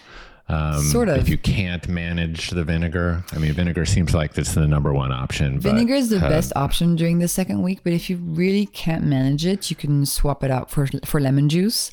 [0.47, 0.81] Um.
[0.83, 1.17] Sort of.
[1.17, 5.11] If you can't manage the vinegar, I mean, vinegar seems like that's the number one
[5.11, 5.55] option.
[5.59, 8.65] but, Vinegar is the uh, best option during the second week, but if you really
[8.67, 11.91] can't manage it, you can swap it out for for lemon juice.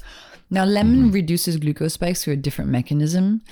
[0.51, 1.11] Now, lemon Mm-hmm.
[1.11, 3.43] reduces glucose spikes through a different mechanism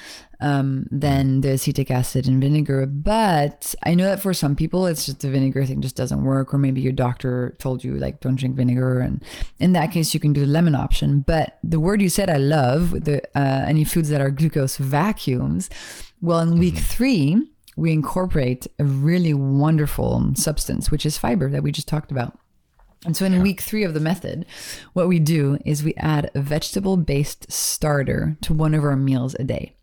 [0.41, 2.87] um, than the acetic acid in vinegar.
[2.87, 6.55] But I know that for some people, it's just the vinegar thing just doesn't work,
[6.55, 9.23] or maybe your doctor told you like don't drink vinegar, and
[9.59, 11.21] in that case, you can do the lemon option.
[11.21, 15.69] But the word you said, I love the uh, any foods that are glucose vacuums.
[16.23, 21.73] Well, in week three, we incorporate a really wonderful substance, which is fiber that we
[21.73, 22.39] just talked about.
[23.07, 24.45] And so in week three of the method,
[24.93, 29.35] what we do is we add a vegetable based starter to one of our meals
[29.39, 29.77] a day.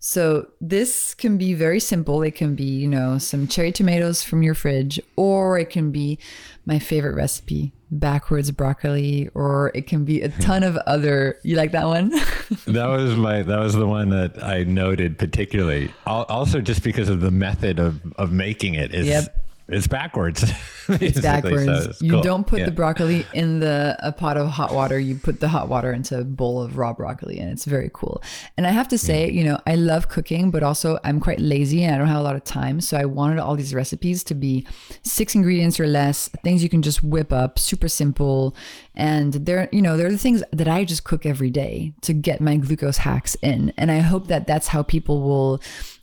[0.00, 2.22] So this can be very simple.
[2.22, 6.18] It can be, you know, some cherry tomatoes from your fridge, or it can be
[6.66, 11.38] my favorite recipe, backwards broccoli, or it can be a ton of other.
[11.44, 12.08] You like that one?
[12.66, 15.92] that was my that was the one that I noted particularly.
[16.06, 19.41] Also, just because of the method of of making it is Yep.
[19.68, 20.44] It's backwards.
[20.88, 22.02] It's backwards.
[22.02, 22.64] you don't put yeah.
[22.64, 24.98] the broccoli in the a pot of hot water.
[24.98, 28.20] You put the hot water into a bowl of raw broccoli, and it's very cool.
[28.56, 29.34] And I have to say, mm.
[29.34, 32.22] you know, I love cooking, but also I'm quite lazy and I don't have a
[32.22, 32.80] lot of time.
[32.80, 34.66] So I wanted all these recipes to be
[35.04, 38.56] six ingredients or less, things you can just whip up, super simple.
[38.96, 42.40] And they're, you know, they're the things that I just cook every day to get
[42.40, 43.72] my glucose hacks in.
[43.78, 45.62] And I hope that that's how people will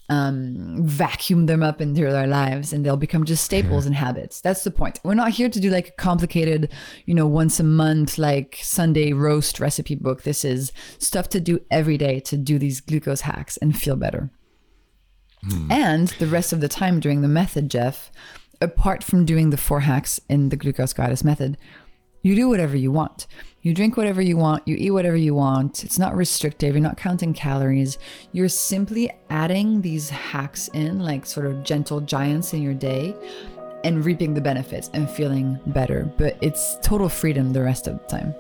[0.10, 4.42] um, vacuum them up into their lives and they'll become just staples and habits.
[4.42, 5.00] That's the point.
[5.04, 6.72] We're not here to do like a complicated,
[7.06, 10.24] you know, once a month, like Sunday roast recipe book.
[10.24, 14.32] This is stuff to do every day to do these glucose hacks and feel better.
[15.70, 18.12] And the rest of the time during the method, Jeff,
[18.62, 21.58] apart from doing the four hacks in the glucose goddess method,
[22.30, 23.26] you do whatever you want.
[23.64, 25.84] You drink whatever you want, you eat whatever you want.
[25.84, 27.98] It's not restrictive, you're not counting calories.
[28.34, 33.16] You're simply adding these hacks in, like sort of gentle giants in your day,
[33.84, 36.04] and reaping the benefits and feeling better.
[36.20, 38.36] But it's total freedom the rest of the time.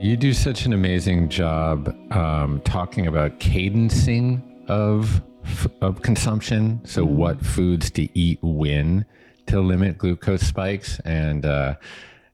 [0.00, 5.22] You do such an amazing job um, talking about cadencing of
[5.80, 6.80] of consumption.
[6.84, 9.04] So, what foods to eat when
[9.46, 11.74] to limit glucose spikes, and uh,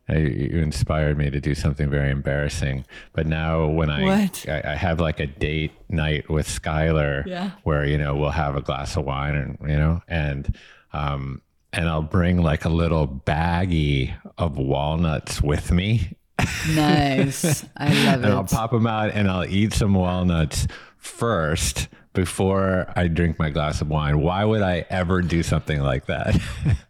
[0.08, 2.84] you inspired me to do something very embarrassing.
[3.12, 7.52] But now, when I I, I have like a date night with Schuyler, Yeah.
[7.64, 10.54] where you know we'll have a glass of wine, and you know, and
[10.92, 11.40] um,
[11.72, 16.12] and I'll bring like a little baggie of walnuts with me
[16.74, 17.64] Nice.
[17.76, 18.24] I love it.
[18.24, 23.50] and I'll pop them out and I'll eat some walnuts first before I drink my
[23.50, 24.20] glass of wine.
[24.20, 26.40] Why would I ever do something like that?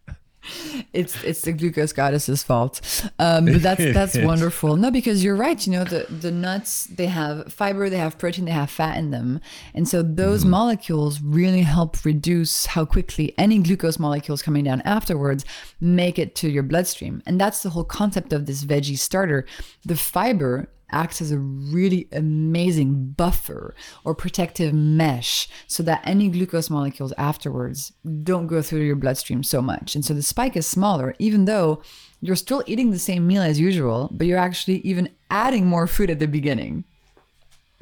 [0.92, 2.81] it's it's the glucose goddess's fault.
[3.18, 4.76] Um, but that's that's wonderful.
[4.76, 5.64] No because you're right.
[5.66, 9.11] You know the the nuts they have fiber they have protein they have fat in
[9.11, 9.40] them.
[9.74, 15.44] And so those molecules really help reduce how quickly any glucose molecules coming down afterwards
[15.81, 17.22] make it to your bloodstream.
[17.26, 19.46] And that's the whole concept of this veggie starter.
[19.85, 23.74] The fiber acts as a really amazing buffer
[24.05, 29.61] or protective mesh so that any glucose molecules afterwards don't go through your bloodstream so
[29.62, 29.94] much.
[29.94, 31.83] And so the spike is smaller, even though
[32.20, 36.11] you're still eating the same meal as usual, but you're actually even adding more food
[36.11, 36.85] at the beginning.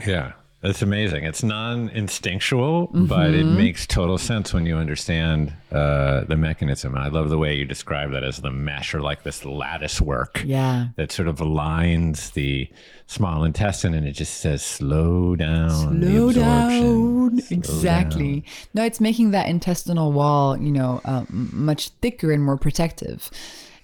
[0.07, 1.25] yeah, that's amazing.
[1.25, 6.97] It's non instinctual, but it makes total sense when you understand uh, the mechanism.
[6.97, 10.42] I love the way you describe that as the mesh or like this lattice work.
[10.45, 10.88] Yeah.
[10.97, 12.69] That sort of aligns the
[13.07, 16.01] small intestine and it just says slow down.
[16.01, 17.38] Slow down.
[17.51, 18.45] Exactly.
[18.75, 23.31] No, it's making that intestinal wall, you know, uh, much thicker and more protective.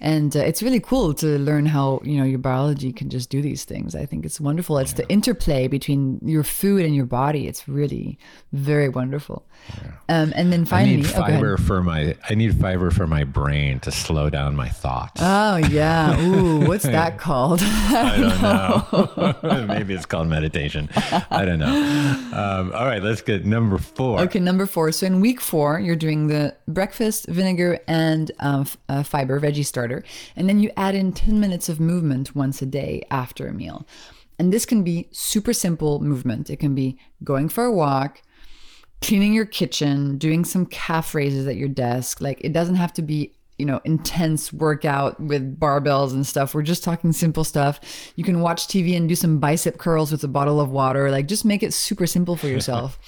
[0.02, 3.40] And uh, it's really cool to learn how, you know, your biology can just do
[3.40, 3.94] these things.
[3.94, 4.78] I think it's wonderful.
[4.78, 7.46] It's the interplay between your food and your body.
[7.46, 8.18] It's really
[8.52, 9.46] very wonderful.
[10.08, 13.24] Um, and then I finally, need oh, fiber for my I need fiber for my
[13.24, 15.20] brain to slow down my thoughts.
[15.24, 16.20] Oh, yeah.
[16.26, 17.60] Ooh, what's that called?
[17.64, 19.66] I don't know.
[19.68, 20.90] Maybe it's called meditation.
[21.30, 21.72] I don't know.
[22.32, 24.20] Um, all right, let's get number four.
[24.20, 24.92] Okay, number four.
[24.92, 30.04] So in week four, you're doing the breakfast, vinegar, and um, uh, fiber veggie starter.
[30.36, 33.86] And then you add in 10 minutes of movement once a day after a meal.
[34.38, 36.50] And this can be super simple movement.
[36.50, 38.20] It can be going for a walk,
[39.02, 42.20] cleaning your kitchen, doing some calf raises at your desk.
[42.20, 46.54] Like it doesn't have to be, you know, intense workout with barbells and stuff.
[46.54, 47.80] We're just talking simple stuff.
[48.16, 51.10] You can watch TV and do some bicep curls with a bottle of water.
[51.10, 52.98] Like just make it super simple for yourself.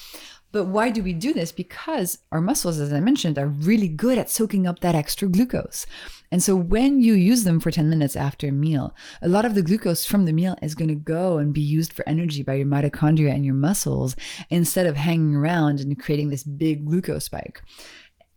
[0.55, 1.51] But why do we do this?
[1.51, 5.85] Because our muscles, as I mentioned, are really good at soaking up that extra glucose.
[6.31, 9.57] And so when you use them for 10 minutes after a meal, a lot of
[9.57, 12.55] the glucose from the meal is going to go and be used for energy by
[12.55, 14.15] your mitochondria and your muscles
[14.49, 17.61] instead of hanging around and creating this big glucose spike.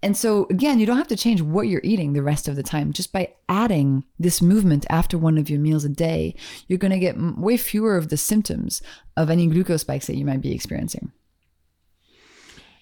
[0.01, 2.63] And so, again, you don't have to change what you're eating the rest of the
[2.63, 2.93] time.
[2.93, 6.33] Just by adding this movement after one of your meals a day,
[6.67, 8.81] you're going to get way fewer of the symptoms
[9.15, 11.11] of any glucose spikes that you might be experiencing.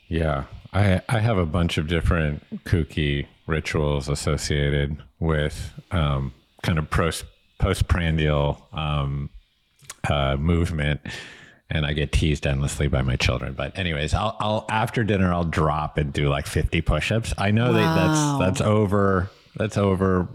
[0.08, 6.90] Yeah, I I have a bunch of different kooky rituals associated with um, kind of
[6.90, 7.26] post
[7.58, 9.30] postprandial um,
[10.10, 11.02] uh, movement,
[11.70, 13.54] and I get teased endlessly by my children.
[13.54, 17.34] But anyways, I'll I'll after dinner I'll drop and do like fifty push-ups.
[17.38, 17.74] I know Wow.
[17.74, 20.28] that that's that's over that's over,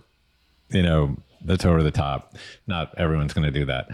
[0.71, 2.35] you know that's over the top.
[2.67, 3.91] Not everyone's going to do that,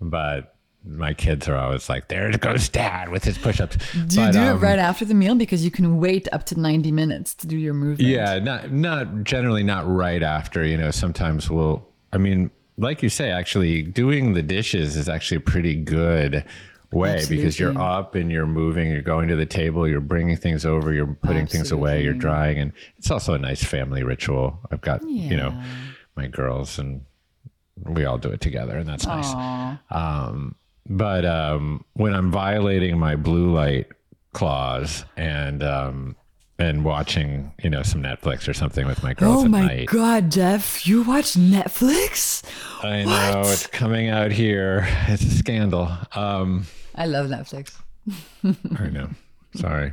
[0.00, 0.52] but.
[0.86, 4.38] My kids are always like, "There goes Dad with his push-ups." Do you But, do
[4.40, 7.46] it um, right after the meal because you can wait up to 90 minutes to
[7.46, 8.08] do your movement?
[8.08, 10.64] Yeah, not not generally not right after.
[10.64, 11.86] You know, sometimes we'll.
[12.12, 16.44] I mean, like you say, actually doing the dishes is actually a pretty good
[16.92, 18.88] way because you're up and you're moving.
[18.90, 19.88] You're going to the table.
[19.88, 20.92] You're bringing things over.
[20.92, 22.04] You're putting things away.
[22.04, 24.60] You're drying, and it's also a nice family ritual.
[24.70, 25.52] I've got you know
[26.16, 27.04] my girls and
[27.84, 29.34] we all do it together, and that's nice.
[29.90, 30.54] Um,
[30.88, 33.88] but um, when I'm violating my blue light
[34.32, 36.16] clause and um,
[36.58, 39.88] and watching, you know, some Netflix or something with my girls Oh at my night.
[39.88, 42.42] god, Jeff, you watch Netflix?
[42.82, 44.86] I know it's coming out here.
[45.08, 45.88] It's a scandal.
[46.14, 47.78] Um, I love Netflix.
[48.78, 49.08] I know.
[49.54, 49.92] Sorry,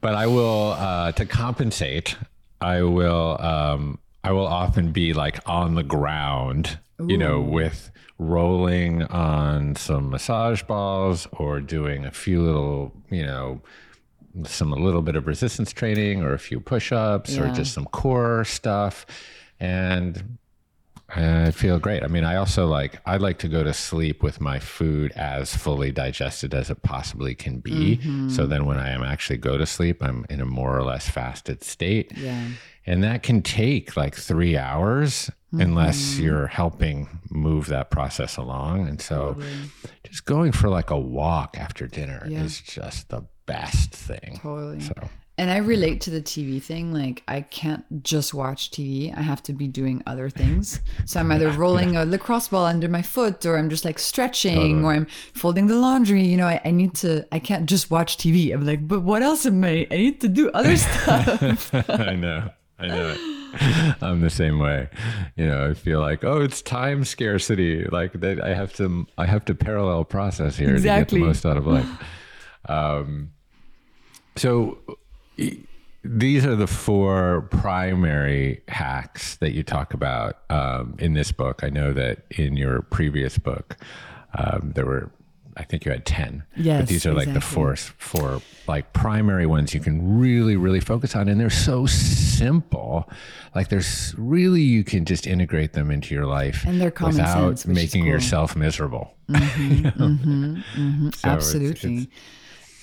[0.00, 2.16] but I will uh, to compensate.
[2.60, 3.36] I will.
[3.40, 10.10] Um, I will often be like on the ground, you know, with rolling on some
[10.10, 13.60] massage balls or doing a few little, you know,
[14.44, 18.44] some a little bit of resistance training or a few push-ups or just some core
[18.44, 19.06] stuff,
[19.60, 20.38] and
[21.10, 22.02] I feel great.
[22.02, 25.56] I mean, I also like I like to go to sleep with my food as
[25.56, 27.96] fully digested as it possibly can be.
[27.96, 28.28] Mm-hmm.
[28.28, 31.08] So then when I am actually go to sleep, I'm in a more or less
[31.08, 32.12] fasted state.
[32.16, 32.48] Yeah.
[32.84, 35.62] And that can take like 3 hours Mm-hmm.
[35.62, 38.86] unless you're helping move that process along.
[38.86, 39.34] And so
[40.04, 42.42] just going for like a walk after dinner Yeah.
[42.42, 44.38] is just the best thing.
[44.42, 44.80] Totally.
[44.80, 44.92] So
[45.38, 46.92] And I relate to the TV thing.
[46.92, 49.16] Like, I can't just watch TV.
[49.16, 50.80] I have to be doing other things.
[51.06, 54.84] So I'm either rolling a lacrosse ball under my foot, or I'm just like stretching,
[54.84, 56.24] or I'm folding the laundry.
[56.24, 58.52] You know, I, I need to, I can't just watch TV.
[58.52, 59.86] I'm like, but what else am I?
[59.90, 61.72] I need to do other stuff.
[61.88, 62.50] I know.
[62.80, 64.02] I know it.
[64.02, 64.88] I'm the same way.
[65.36, 67.84] You know, I feel like, oh, it's time scarcity.
[67.84, 71.20] Like that I have to I have to parallel process here Exactly.
[71.20, 71.88] to get the most out of life.
[72.68, 73.32] Um
[74.36, 74.78] so
[76.04, 81.62] these are the four primary hacks that you talk about um, in this book.
[81.64, 83.76] I know that in your previous book,
[84.34, 85.10] um, there were,
[85.56, 86.44] I think you had ten.
[86.56, 90.80] Yes, but these are like the four four like primary ones you can really really
[90.80, 93.10] focus on, and they're so simple.
[93.54, 97.58] Like there's really you can just integrate them into your life And they're common without
[97.58, 98.12] sense, making cool.
[98.12, 99.12] yourself miserable.
[99.28, 99.34] So
[101.08, 101.96] it's- Absolutely.
[101.96, 102.06] it's-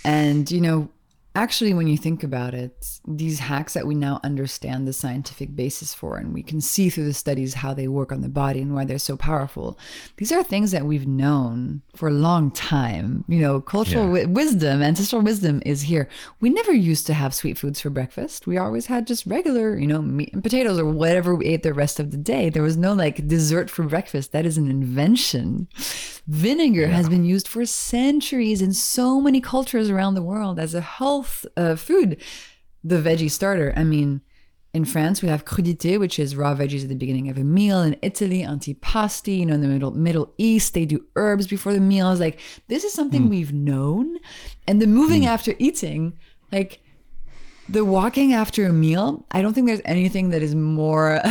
[0.04, 0.90] and, you know,
[1.36, 5.94] actually, when you think about it, these hacks that we now understand the scientific basis
[5.94, 8.74] for, and we can see through the studies how they work on the body and
[8.74, 9.78] why they're so powerful,
[10.18, 13.24] these are things that we've known for a long time.
[13.28, 14.24] You know, cultural Yeah.
[14.24, 16.08] wi- wisdom, ancestral wisdom is here.
[16.40, 18.48] We never used to have sweet foods for breakfast.
[18.48, 21.74] We always had just regular, you know, meat and potatoes or whatever we ate the
[21.74, 22.50] rest of the day.
[22.50, 24.32] There was no like dessert for breakfast.
[24.32, 25.68] That is an invention.
[26.28, 30.82] Vinegar has been used for centuries in so many cultures around the world as a
[30.82, 31.25] health
[31.58, 32.22] uh, food.
[32.84, 33.74] The veggie starter.
[33.76, 34.22] I mean,
[34.74, 37.82] in France, we have crudité, which is raw veggies at the beginning of a meal.
[37.82, 39.40] In Italy, antipasti.
[39.40, 42.20] You know, in the Middle Middle East, they do herbs before the meals.
[42.20, 44.18] Like this is something we've known,
[44.68, 46.18] and the moving after eating,
[46.52, 46.82] like
[47.70, 49.26] the walking after a meal.
[49.32, 51.22] I don't think there's anything that is more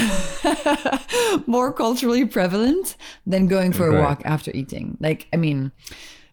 [1.47, 4.97] more culturally prevalent than going for a walk after eating.
[5.01, 5.71] Like, I mean,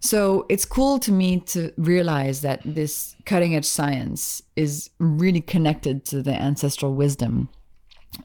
[0.01, 6.05] so it's cool to me to realize that this cutting edge science is really connected
[6.05, 7.49] to the ancestral wisdom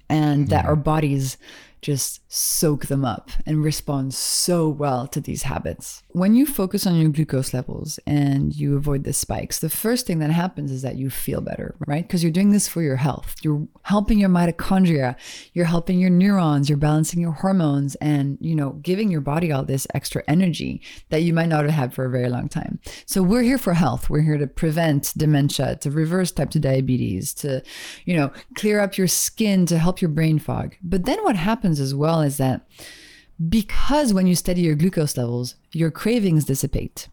[0.09, 0.69] and that mm-hmm.
[0.69, 1.37] our bodies
[1.83, 6.03] just soak them up and respond so well to these habits.
[6.11, 10.18] When you focus on your glucose levels and you avoid the spikes, the first thing
[10.18, 12.07] that happens is that you feel better, right?
[12.07, 13.37] Because you're doing this for your health.
[13.40, 15.16] You're helping your mitochondria,
[15.55, 19.64] you're helping your neurons, you're balancing your hormones and, you know, giving your body all
[19.64, 22.79] this extra energy that you might not have had for a very long time.
[23.07, 24.11] So we're here for health.
[24.11, 27.62] We're here to prevent dementia, to reverse type 2 diabetes, to,
[28.05, 30.75] you know, clear up your skin, to help your brain fog.
[30.83, 32.69] But then what happens as well is that
[33.49, 37.09] because when you study your glucose levels, your cravings dissipate,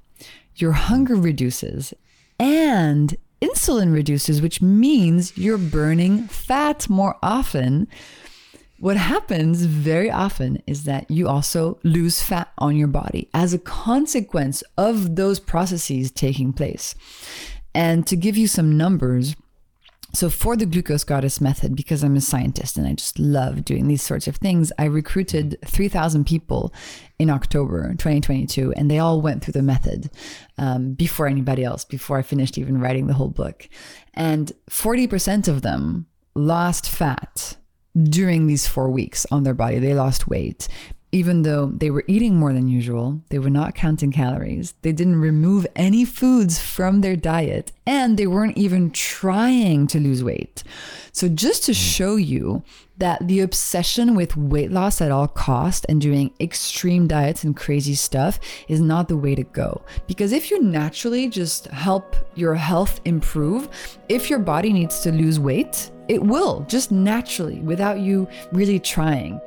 [0.56, 1.94] your hunger reduces,
[2.40, 7.88] and insulin reduces, which means you're burning fat more often.
[8.80, 13.60] What happens very often is that you also lose fat on your body as a
[13.60, 16.96] consequence of those processes taking place.
[17.76, 19.36] And to give you some numbers,
[20.14, 23.88] so for the glucose goddess method, because I'm a scientist and I just love doing
[23.88, 26.72] these sorts of things, I recruited 3,000 people
[27.18, 30.12] in October 2022, and they all went through the method
[30.60, 33.68] um, before anybody else, before I finished even writing the whole book.
[34.14, 37.58] And 40% of them lost fat
[37.96, 39.80] during these four weeks on their body.
[39.80, 40.68] They lost weight.
[41.14, 44.74] Even though they were eating more than usual, they were not counting calories.
[44.82, 50.24] They didn't remove any foods from their diet, and they weren't even trying to lose
[50.24, 50.64] weight.
[51.12, 51.76] So, just to mm.
[51.76, 52.64] show you
[52.98, 57.94] that the obsession with weight loss at all cost and doing extreme diets and crazy
[57.94, 59.84] stuff is not the way to go.
[60.08, 63.70] Because if you naturally just help your health improve,
[64.10, 69.40] if your body needs to lose weight, it will just naturally without you really trying.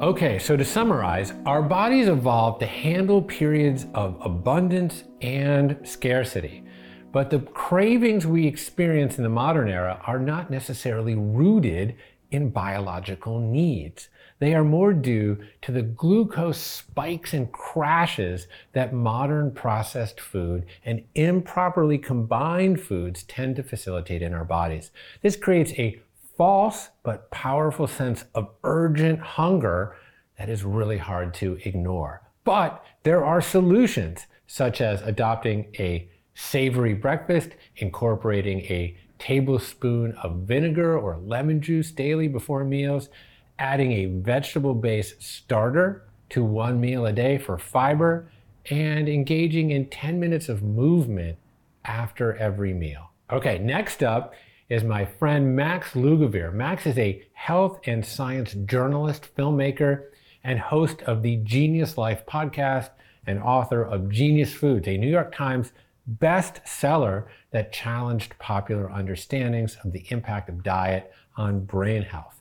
[0.00, 6.64] Okay, so to summarize, our bodies evolved to handle periods of abundance and scarcity.
[7.12, 11.96] But the cravings we experience in the modern era are not necessarily rooted
[12.30, 14.08] in biological needs.
[14.38, 21.04] They are more due to the glucose spikes and crashes that modern processed food and
[21.14, 24.92] improperly combined foods tend to facilitate in our bodies.
[25.20, 26.00] This creates a
[26.40, 29.94] false but powerful sense of urgent hunger
[30.38, 32.22] that is really hard to ignore.
[32.44, 40.98] But there are solutions, such as adopting a savory breakfast, incorporating a tablespoon of vinegar
[40.98, 43.10] or lemon juice daily before meals,
[43.58, 48.32] adding a vegetable based starter to one meal a day for fiber,
[48.70, 51.36] and engaging in 10 minutes of movement
[51.84, 53.10] after every meal.
[53.30, 54.32] Okay, next up
[54.70, 56.52] is my friend Max Lugavere.
[56.54, 60.04] Max is a health and science journalist, filmmaker,
[60.44, 62.90] and host of the Genius Life podcast
[63.26, 65.72] and author of Genius Foods, a New York Times
[66.18, 72.40] bestseller that challenged popular understandings of the impact of diet on brain health.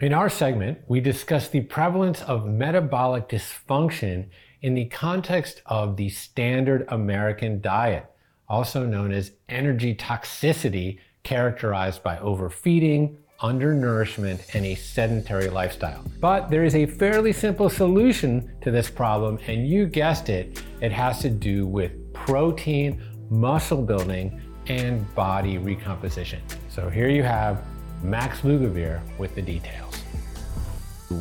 [0.00, 4.26] In our segment, we discuss the prevalence of metabolic dysfunction
[4.60, 8.04] in the context of the standard American diet,
[8.50, 16.04] also known as energy toxicity, characterized by overfeeding, undernourishment, and a sedentary lifestyle.
[16.20, 20.92] But there is a fairly simple solution to this problem, and you guessed it, it
[20.92, 26.42] has to do with protein, muscle building, and body recomposition.
[26.68, 27.64] So here you have
[28.02, 29.96] Max Lugavere with the details.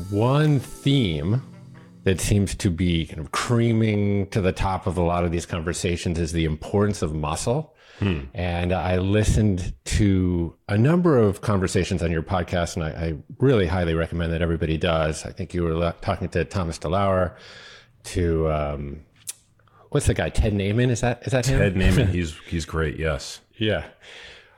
[0.10, 1.42] One theme
[2.04, 5.46] that seems to be kind of creaming to the top of a lot of these
[5.46, 7.76] conversations is the importance of muscle.
[8.00, 8.22] Hmm.
[8.34, 13.68] And I listened to a number of conversations on your podcast, and I, I, really
[13.68, 15.26] highly recommend that everybody does.
[15.26, 17.36] I think you were talking to Thomas DeLauer,
[18.06, 19.02] to um,
[19.90, 20.30] what's the guy?
[20.30, 20.90] Ted Naiman?
[20.90, 21.82] Is that is that Ted him?
[21.82, 22.10] Naiman?
[22.14, 22.98] He's he's great.
[22.98, 23.42] Yes.
[23.58, 23.86] Yeah.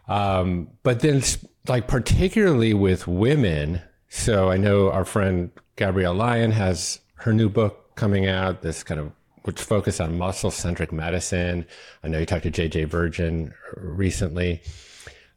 [0.07, 1.23] Um, but then,
[1.67, 7.95] like particularly with women, so I know our friend Gabrielle Lyon has her new book
[7.95, 9.11] coming out, this kind of
[9.43, 11.65] which focus on muscle centric medicine.
[12.03, 14.61] I know you talked to JJ Virgin recently.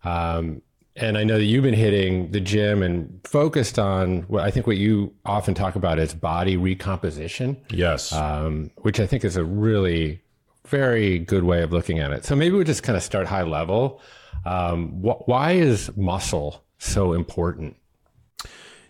[0.04, 0.62] Um,
[0.96, 4.66] and I know that you've been hitting the gym and focused on what I think
[4.66, 7.56] what you often talk about is body recomposition.
[7.70, 8.12] Yes.
[8.12, 10.20] Um, which I think is a really
[10.66, 12.24] very good way of looking at it.
[12.24, 14.00] So maybe we'll just kind of start high level.
[14.44, 17.76] Um, wh- why is muscle so important?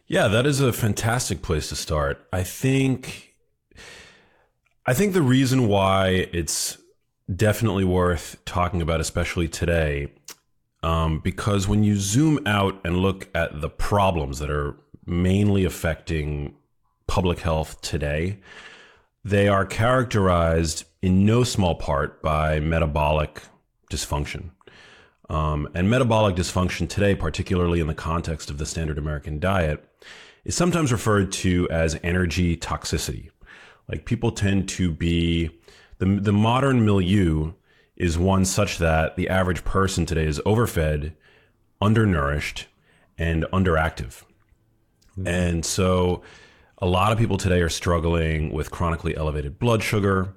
[0.06, 2.26] Yeah, that is a fantastic place to start.
[2.32, 3.33] I think
[4.86, 6.76] I think the reason why it's
[7.34, 10.12] definitely worth talking about, especially today,
[10.82, 14.76] um, because when you zoom out and look at the problems that are
[15.06, 16.54] mainly affecting
[17.06, 18.40] public health today,
[19.24, 23.40] they are characterized in no small part by metabolic
[23.90, 24.50] dysfunction.
[25.30, 29.82] Um, and metabolic dysfunction today, particularly in the context of the standard American diet,
[30.44, 33.30] is sometimes referred to as energy toxicity.
[33.88, 35.50] Like people tend to be
[35.98, 37.52] the the modern milieu
[37.96, 41.12] is one such that the average person today is overfed,
[41.80, 42.66] undernourished,
[43.16, 44.24] and underactive.
[45.16, 45.28] Mm-hmm.
[45.28, 46.22] And so
[46.78, 50.34] a lot of people today are struggling with chronically elevated blood sugar,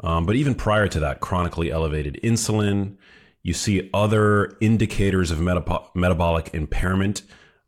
[0.00, 2.96] um, but even prior to that, chronically elevated insulin.
[3.42, 7.22] You see other indicators of metabolic impairment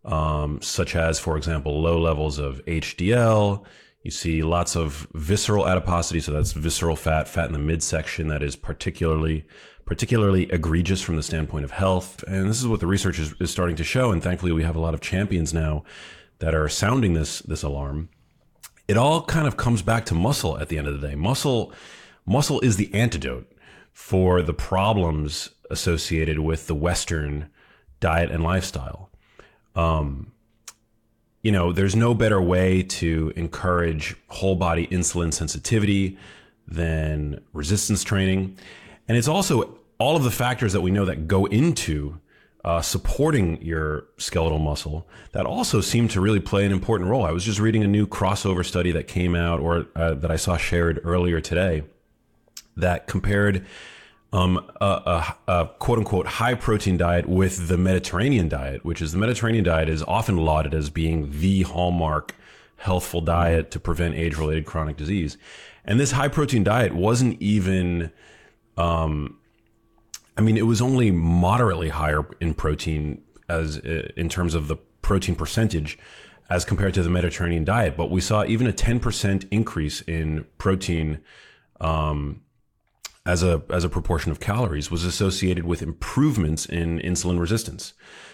[0.04, 3.64] um, such as, for example, low levels of HDL.
[4.02, 8.42] You see lots of visceral adiposity, so that's visceral fat, fat in the midsection that
[8.42, 9.44] is particularly
[9.84, 12.22] particularly egregious from the standpoint of health.
[12.24, 14.12] And this is what the research is, is starting to show.
[14.12, 15.82] And thankfully, we have a lot of champions now
[16.40, 18.10] that are sounding this this alarm.
[18.86, 21.14] It all kind of comes back to muscle at the end of the day.
[21.14, 21.72] Muscle
[22.24, 23.50] muscle is the antidote
[23.92, 27.50] for the problems associated with the Western
[28.00, 29.10] diet and lifestyle.
[29.74, 30.32] Um,
[31.42, 36.18] you know, there's no better way to encourage whole body insulin sensitivity
[36.66, 38.56] than resistance training.
[39.06, 42.20] And it's also all of the factors that we know that go into
[42.64, 47.24] uh, supporting your skeletal muscle that also seem to really play an important role.
[47.24, 50.36] I was just reading a new crossover study that came out or uh, that I
[50.36, 51.84] saw shared earlier today
[52.76, 53.66] that compared
[54.32, 59.12] um, a, a, a, quote unquote high protein diet with the Mediterranean diet, which is
[59.12, 62.34] the Mediterranean diet is often lauded as being the hallmark
[62.76, 65.36] healthful diet to prevent age related chronic disease.
[65.84, 68.12] And this high protein diet wasn't even,
[68.76, 69.38] um,
[70.36, 75.34] I mean, it was only moderately higher in protein as in terms of the protein
[75.34, 75.98] percentage
[76.50, 77.96] as compared to the Mediterranean diet.
[77.96, 81.20] But we saw even a 10% increase in protein
[81.80, 82.42] um,
[83.28, 87.92] as a as a proportion of calories was associated with improvements in insulin resistance.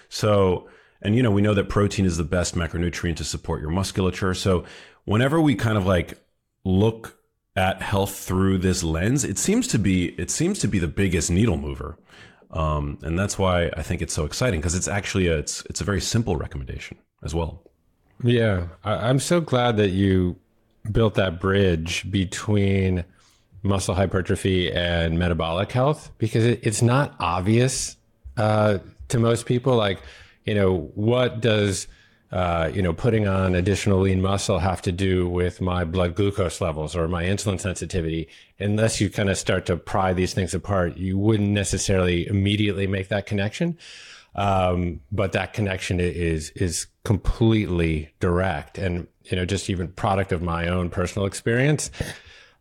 [0.09, 0.68] So,
[1.03, 4.34] and you know, we know that protein is the best macronutrient to support your musculature.
[4.34, 4.64] So,
[5.05, 6.16] whenever we kind of like
[6.64, 7.18] look
[7.57, 11.28] at health through this lens, it seems to be it seems to be the biggest
[11.28, 11.99] needle mover.
[12.53, 15.80] Um, and that's why I think it's so exciting because it's actually a, it's it's
[15.80, 17.64] a very simple recommendation as well.
[18.22, 20.36] Yeah, I, I'm so glad that you
[20.92, 23.05] built that bridge between
[23.65, 27.97] muscle hypertrophy and metabolic health because it, it's not obvious
[28.37, 29.75] uh, to most people.
[29.75, 30.01] Like,
[30.45, 31.89] you know, what does
[32.31, 36.61] uh, you know putting on additional lean muscle have to do with my blood glucose
[36.61, 38.29] levels or my insulin sensitivity?
[38.61, 43.09] Unless you kind of start to pry these things apart, you wouldn't necessarily immediately make
[43.09, 43.79] that connection.
[44.37, 50.43] Um, but that connection is is completely direct, and you know, just even product of
[50.43, 51.91] my own personal experience.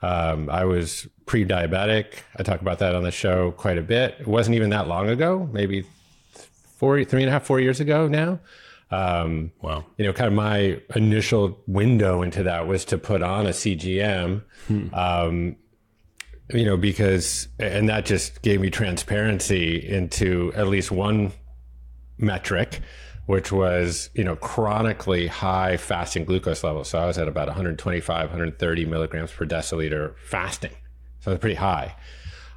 [0.04, 2.06] Um, I was pre-diabetic.
[2.38, 4.18] I talk about that on the show quite a bit.
[4.20, 5.86] It wasn't even that long ago, maybe
[6.78, 8.39] four, three and a half, four years ago now.
[8.91, 9.86] Um, Wow.
[9.97, 14.43] you know, kind of my initial window into that was to put on a CGM,
[14.93, 15.56] um,
[16.54, 21.32] you know, because, and that just gave me transparency into at least one
[22.18, 22.82] metric,
[23.26, 26.89] which was, you know, chronically high fasting glucose levels.
[26.89, 30.74] So I was at about 125, 130 milligrams per deciliter fasting.
[31.21, 31.95] So it's pretty high.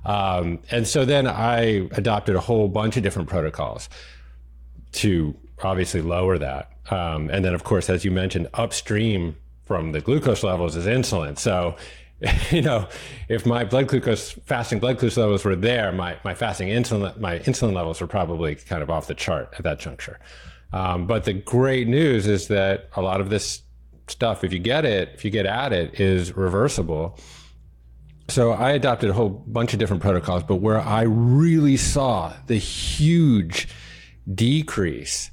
[0.04, 3.88] Um, and so then I adopted a whole bunch of different protocols
[4.92, 6.72] to obviously lower that.
[6.90, 11.38] Um, and then, of course, as you mentioned, upstream from the glucose levels is insulin.
[11.38, 11.76] So,
[12.50, 12.88] you know,
[13.28, 17.40] if my blood glucose, fasting blood glucose levels were there, my, my fasting insulin, my
[17.40, 20.18] insulin levels were probably kind of off the chart at that juncture.
[20.72, 23.62] Um, but the great news is that a lot of this
[24.08, 27.18] stuff, if you get it, if you get at it, is reversible.
[28.28, 32.58] So I adopted a whole bunch of different protocols, but where I really saw the
[32.58, 33.68] huge
[34.32, 35.30] decrease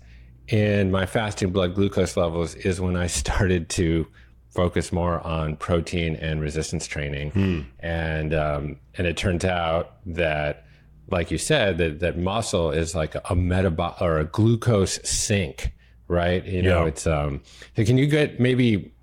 [0.47, 4.07] in my fasting blood glucose levels is when I started to
[4.49, 7.31] focus more on protein and resistance training,
[7.79, 10.67] and um, and it turns out that,
[11.10, 15.74] like you said, that that muscle is like a metabolic or a glucose sink,
[16.08, 16.45] right?
[16.45, 16.88] You know, Yeah.
[16.88, 17.41] it's um.
[17.76, 18.93] So can you get maybe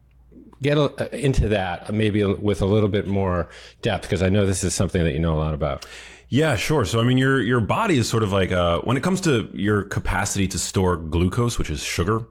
[0.62, 3.48] get a, into that maybe with a little bit more
[3.82, 5.86] depth because I know this is something that you know a lot about.
[6.28, 6.84] Yeah, sure.
[6.84, 9.48] So I mean, your your body is sort of like uh, when it comes to
[9.52, 12.26] your capacity to store glucose, which is sugar.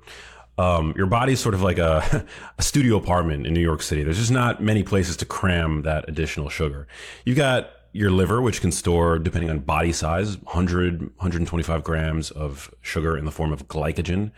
[0.57, 2.25] Um, your body is sort of like a,
[2.57, 4.03] a studio apartment in New York City.
[4.03, 6.85] There's just not many places to cram that additional sugar.
[7.23, 12.73] You've got your liver, which can store, depending on body size, 100, 125 grams of
[12.81, 14.31] sugar in the form of glycogen.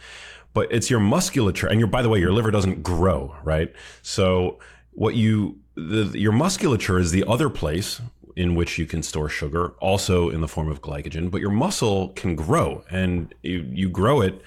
[0.53, 3.73] But it's your musculature, and by the way, your liver doesn't grow, right?
[4.01, 4.59] So
[4.91, 8.01] what you the, your musculature is the other place
[8.35, 11.29] in which you can store sugar, also in the form of glycogen.
[11.31, 14.41] But your muscle can grow, and you, you grow it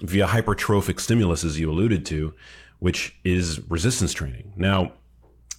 [0.00, 2.34] via hypertrophic stimulus, as you alluded to,
[2.78, 4.52] which is resistance training.
[4.56, 4.92] Now,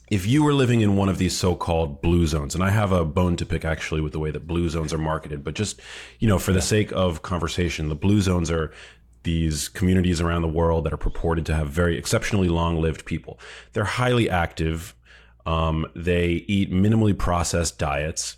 [0.09, 3.05] if you were living in one of these so-called blue zones, and I have a
[3.05, 5.81] bone to pick actually with the way that blue zones are marketed, but just
[6.19, 8.71] you know, for the sake of conversation, the blue zones are
[9.23, 13.39] these communities around the world that are purported to have very exceptionally long-lived people.
[13.73, 14.95] They're highly active.
[15.47, 18.37] Um, they eat minimally processed diets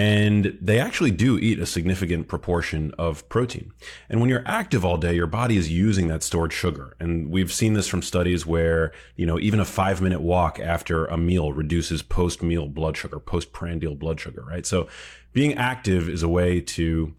[0.00, 3.70] and they actually do eat a significant proportion of protein.
[4.08, 6.96] And when you're active all day, your body is using that stored sugar.
[6.98, 11.04] And we've seen this from studies where, you know, even a five minute walk after
[11.04, 14.64] a meal reduces post meal blood sugar, postprandial blood sugar, right?
[14.64, 14.88] So
[15.34, 17.14] being active is a way to,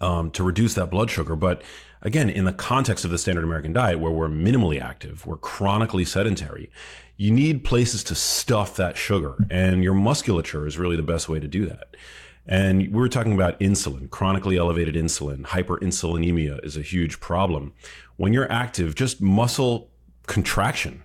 [0.00, 1.36] um, to reduce that blood sugar.
[1.36, 1.62] But
[2.02, 6.04] again, in the context of the standard American diet, where we're minimally active, we're chronically
[6.04, 6.70] sedentary,
[7.16, 9.36] you need places to stuff that sugar.
[9.50, 11.96] And your musculature is really the best way to do that.
[12.46, 17.72] And we were talking about insulin, chronically elevated insulin, hyperinsulinemia is a huge problem.
[18.16, 19.90] When you're active, just muscle
[20.26, 21.04] contraction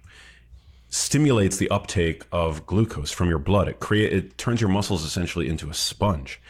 [0.90, 3.68] stimulates the uptake of glucose from your blood.
[3.68, 6.42] It create it turns your muscles essentially into a sponge,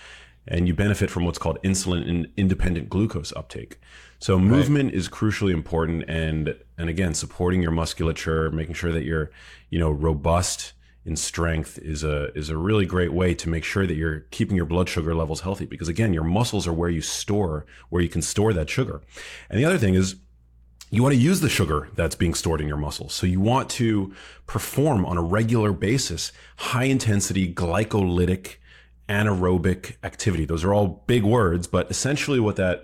[0.48, 3.80] and you benefit from what's called insulin in- independent glucose uptake.
[4.20, 9.32] So movement is crucially important, and and again, supporting your musculature, making sure that you're
[9.70, 10.74] you know robust
[11.06, 14.58] in strength is a is a really great way to make sure that you're keeping
[14.58, 15.66] your blood sugar levels healthy.
[15.66, 19.02] Because again, your muscles are where you store where you can store that sugar.
[19.50, 20.16] And the other thing is
[20.90, 23.14] you want to use the sugar that's being stored in your muscles.
[23.14, 24.14] So you want to
[24.48, 28.56] perform on a regular basis high intensity glycolytic
[29.08, 30.46] anaerobic activity.
[30.46, 32.84] Those are all big words, but essentially what that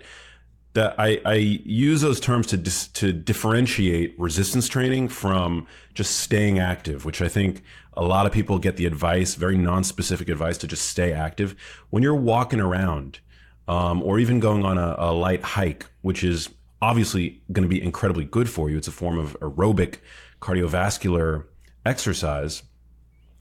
[0.74, 6.58] that I, I use those terms to dis, to differentiate resistance training from just staying
[6.58, 7.62] active, which I think
[7.94, 11.54] a lot of people get the advice, very non-specific advice, to just stay active.
[11.90, 13.20] When you're walking around,
[13.66, 16.50] um, or even going on a, a light hike, which is
[16.82, 18.76] obviously going to be incredibly good for you.
[18.76, 19.98] It's a form of aerobic
[20.40, 21.44] cardiovascular
[21.86, 22.62] exercise.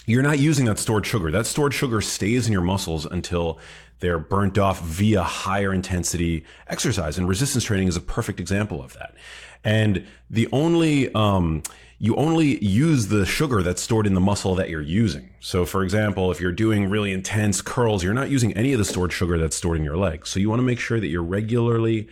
[0.05, 1.31] You're not using that stored sugar.
[1.31, 3.59] That stored sugar stays in your muscles until
[4.00, 7.18] they're burnt off via higher intensity exercise.
[7.18, 9.16] And resistance training is a perfect example of that.
[9.64, 11.64] And the only, um,
[12.00, 15.30] you only use the sugar that's stored in the muscle that you're using.
[15.39, 18.86] So, for example, if you're doing really intense curls, you're not using any of the
[18.86, 20.30] stored sugar that's stored in your legs.
[20.30, 22.10] So, you want to make sure that you're regularly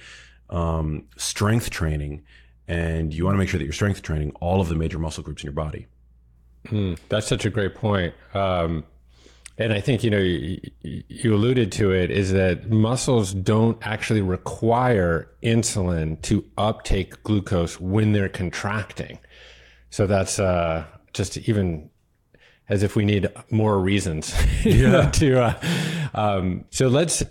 [0.49, 2.23] um, strength training
[2.67, 5.23] and you want to make sure that you're strength training all of the major muscle
[5.23, 5.87] groups in your body.
[6.67, 8.13] Mm, that's such a great point.
[8.33, 8.85] Um,
[9.61, 14.21] and I think, you know, you, you, alluded to it is that muscles don't actually
[14.21, 19.19] require insulin to uptake glucose when they're contracting.
[19.89, 21.89] So that's uh, just even
[22.69, 24.33] as if we need more reasons
[24.65, 25.09] yeah.
[25.13, 25.41] to.
[25.41, 25.61] Uh,
[26.13, 27.23] um, so let's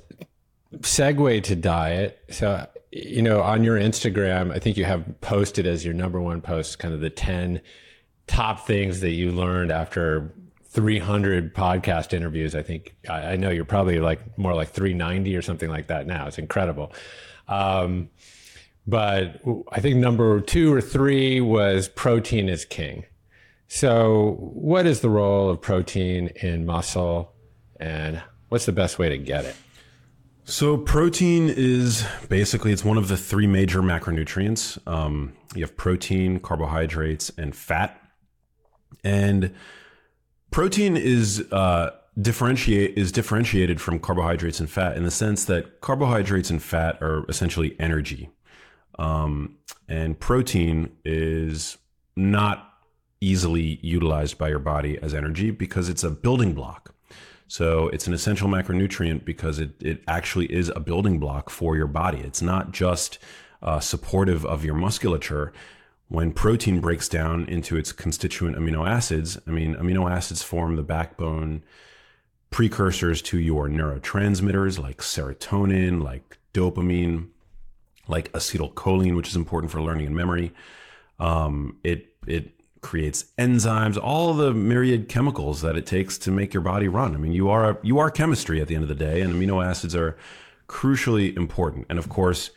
[0.82, 2.18] segue to diet.
[2.30, 6.40] So you know, on your Instagram, I think you have posted as your number one
[6.40, 7.60] post kind of the 10
[8.26, 10.32] top things that you learned after
[10.70, 12.54] 300 podcast interviews.
[12.54, 16.06] I think I, I know you're probably like more like 390 or something like that
[16.06, 16.26] now.
[16.26, 16.92] It's incredible.
[17.48, 18.10] Um,
[18.86, 19.40] but
[19.70, 23.04] I think number two or three was protein is king.
[23.68, 27.32] So, what is the role of protein in muscle,
[27.78, 29.54] and what's the best way to get it?
[30.44, 34.78] So protein is basically it's one of the three major macronutrients.
[34.88, 37.96] Um, you have protein, carbohydrates, and fat.
[39.04, 39.54] And
[40.50, 41.90] protein is uh,
[42.20, 47.24] differentiate is differentiated from carbohydrates and fat in the sense that carbohydrates and fat are
[47.28, 48.30] essentially energy,
[48.98, 49.56] um,
[49.88, 51.78] and protein is
[52.16, 52.66] not
[53.20, 56.94] easily utilized by your body as energy because it's a building block.
[57.48, 61.88] So it's an essential macronutrient because it, it actually is a building block for your
[61.88, 62.20] body.
[62.20, 63.18] It's not just
[63.62, 65.52] uh, supportive of your musculature.
[66.10, 70.82] When protein breaks down into its constituent amino acids, I mean, amino acids form the
[70.82, 71.62] backbone
[72.50, 77.28] precursors to your neurotransmitters like serotonin, like dopamine,
[78.08, 80.52] like acetylcholine, which is important for learning and memory.
[81.20, 86.64] Um, it it creates enzymes, all the myriad chemicals that it takes to make your
[86.64, 87.14] body run.
[87.14, 89.64] I mean, you are you are chemistry at the end of the day, and amino
[89.64, 90.18] acids are
[90.66, 91.86] crucially important.
[91.88, 92.50] And of course,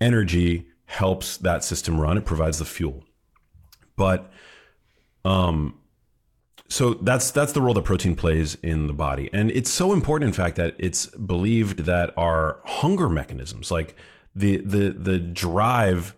[0.00, 2.18] energy helps that system run.
[2.18, 3.04] It provides the fuel.
[3.96, 4.30] But
[5.24, 5.78] um
[6.68, 9.30] so that's that's the role that protein plays in the body.
[9.32, 13.96] And it's so important in fact that it's believed that our hunger mechanisms like
[14.34, 16.14] the the the drive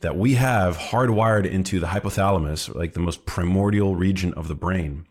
[0.00, 5.06] that we have hardwired into the hypothalamus, like the most primordial region of the brain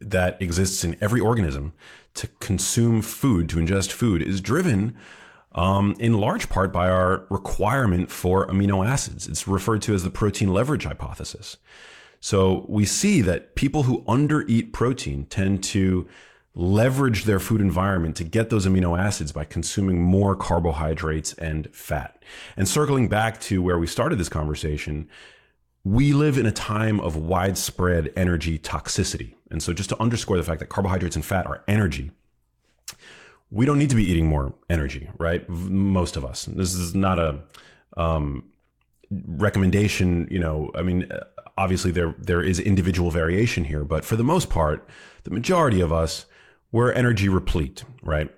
[0.00, 1.72] that exists in every organism
[2.14, 4.96] to consume food, to ingest food, is driven
[5.54, 9.28] um, in large part by our requirement for amino acids.
[9.28, 11.56] It's referred to as the protein leverage hypothesis.
[12.20, 16.08] So we see that people who undereat protein tend to
[16.54, 22.22] leverage their food environment to get those amino acids by consuming more carbohydrates and fat.
[22.56, 25.08] And circling back to where we started this conversation,
[25.84, 29.34] we live in a time of widespread energy toxicity.
[29.50, 32.12] And so, just to underscore the fact that carbohydrates and fat are energy,
[33.52, 35.48] we don't need to be eating more energy, right?
[35.48, 36.46] Most of us.
[36.46, 37.40] This is not a
[37.96, 38.44] um,
[39.10, 40.26] recommendation.
[40.30, 41.08] You know, I mean,
[41.58, 44.88] obviously there there is individual variation here, but for the most part,
[45.24, 46.26] the majority of us
[46.72, 48.30] we're energy replete, right?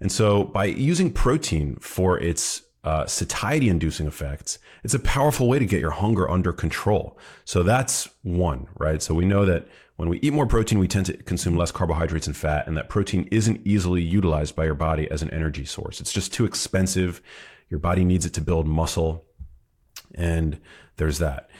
[0.00, 5.58] And so by using protein for its uh, satiety inducing effects, it's a powerful way
[5.58, 7.18] to get your hunger under control.
[7.44, 9.02] So that's one, right?
[9.02, 9.66] So we know that
[10.00, 12.88] when we eat more protein, we tend to consume less carbohydrates and fat, and that
[12.88, 16.00] protein isn't easily utilized by your body as an energy source.
[16.00, 17.20] It's just too expensive.
[17.68, 19.26] Your body needs it to build muscle.
[20.14, 20.58] And
[20.96, 21.50] there's that.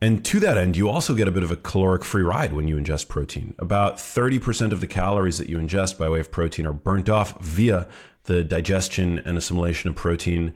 [0.00, 2.66] And to that end, you also get a bit of a caloric free ride when
[2.66, 3.54] you ingest protein.
[3.58, 7.38] About 30% of the calories that you ingest by way of protein are burnt off
[7.42, 7.86] via
[8.24, 10.54] the digestion and assimilation of protein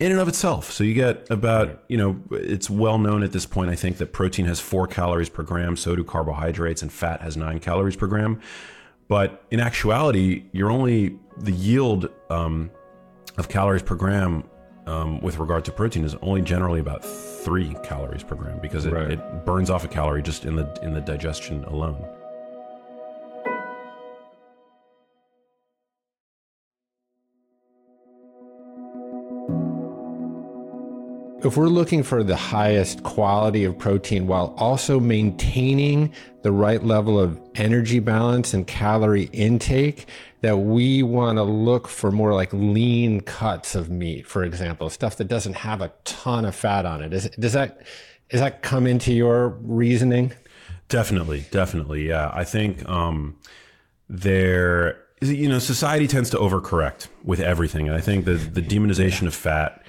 [0.00, 0.70] in and of itself.
[0.70, 4.12] So you get about, you know, it's well known at this point, I think, that
[4.12, 8.06] protein has four calories per gram, so do carbohydrates, and fat has nine calories per
[8.06, 8.40] gram.
[9.08, 12.70] But in actuality, you're only the yield um,
[13.36, 14.44] of calories per gram
[14.86, 18.92] um, with regard to protein is only generally about three calories per gram because it,
[18.92, 19.12] right.
[19.12, 22.06] it burns off a calorie just in the in the digestion alone.
[31.44, 37.20] If we're looking for the highest quality of protein while also maintaining the right level
[37.20, 40.06] of energy balance and calorie intake,
[40.40, 45.16] that we want to look for more like lean cuts of meat, for example, stuff
[45.16, 47.12] that doesn't have a ton of fat on it.
[47.12, 47.80] Is, does that
[48.28, 50.32] does that come into your reasoning?
[50.88, 52.08] Definitely, definitely.
[52.08, 53.36] Yeah, I think um,
[54.08, 59.26] there, you know, society tends to overcorrect with everything, and I think the the demonization
[59.26, 59.82] of fat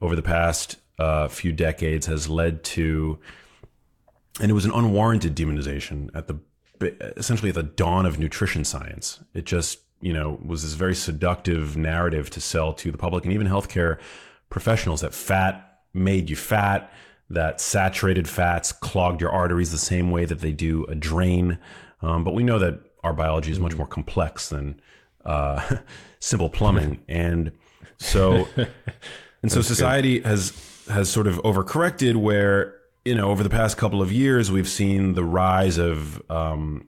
[0.00, 3.18] over the past uh, few decades has led to,
[4.40, 6.38] and it was an unwarranted demonization at the
[7.16, 9.20] essentially at the dawn of nutrition science.
[9.34, 13.32] It just you know was this very seductive narrative to sell to the public and
[13.32, 13.98] even healthcare
[14.50, 16.92] professionals that fat made you fat
[17.30, 21.58] that saturated fats clogged your arteries the same way that they do a drain.
[22.02, 24.80] Um, but we know that our biology is much more complex than
[25.24, 25.76] uh,
[26.20, 27.52] simple plumbing, and
[27.96, 28.46] so
[29.42, 30.28] and so society good.
[30.28, 30.50] has
[30.90, 35.14] has sort of overcorrected where you know over the past couple of years we've seen
[35.14, 36.86] the rise of um,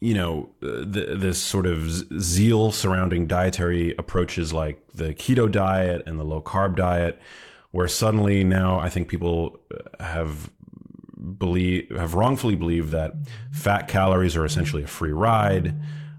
[0.00, 6.18] you know the, this sort of zeal surrounding dietary approaches like the keto diet and
[6.18, 7.20] the low carb diet
[7.76, 9.60] where suddenly now I think people
[10.00, 10.50] have
[11.38, 13.12] believe have wrongfully believed that
[13.52, 15.74] fat calories are essentially a free ride,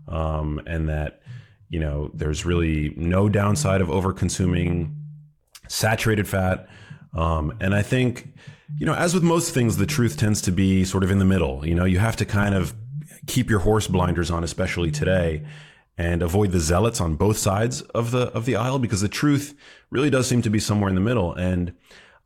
[0.08, 1.22] um, and that
[1.70, 4.96] you know there's really no downside of over consuming
[5.68, 6.68] saturated fat.
[7.18, 8.34] Um, and I think
[8.76, 11.26] you know, as with most things, the truth tends to be sort of in the
[11.26, 11.66] middle.
[11.66, 12.74] You know, you have to kind of
[13.26, 15.46] keep your horse blinders on, especially today,
[15.98, 19.56] and avoid the zealots on both sides of the of the aisle because the truth
[19.90, 21.34] really does seem to be somewhere in the middle.
[21.34, 21.74] And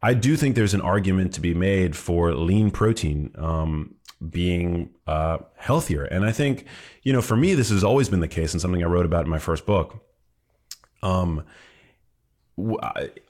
[0.01, 3.95] I do think there's an argument to be made for lean protein um,
[4.29, 6.03] being uh, healthier.
[6.05, 6.65] And I think,
[7.03, 9.25] you know, for me, this has always been the case and something I wrote about
[9.25, 10.03] in my first book.
[11.03, 11.43] Um,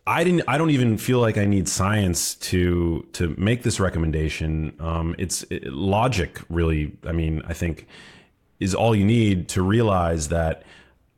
[0.07, 0.43] I didn't.
[0.47, 4.73] I don't even feel like I need science to to make this recommendation.
[4.79, 6.97] Um, it's it, logic, really.
[7.05, 7.87] I mean, I think
[8.59, 10.63] is all you need to realize that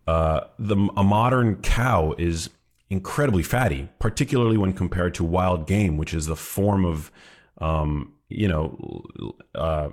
[0.07, 2.49] uh, the a modern cow is
[2.89, 7.11] incredibly fatty, particularly when compared to wild game, which is the form of,
[7.59, 9.03] um, you know,
[9.55, 9.89] uh,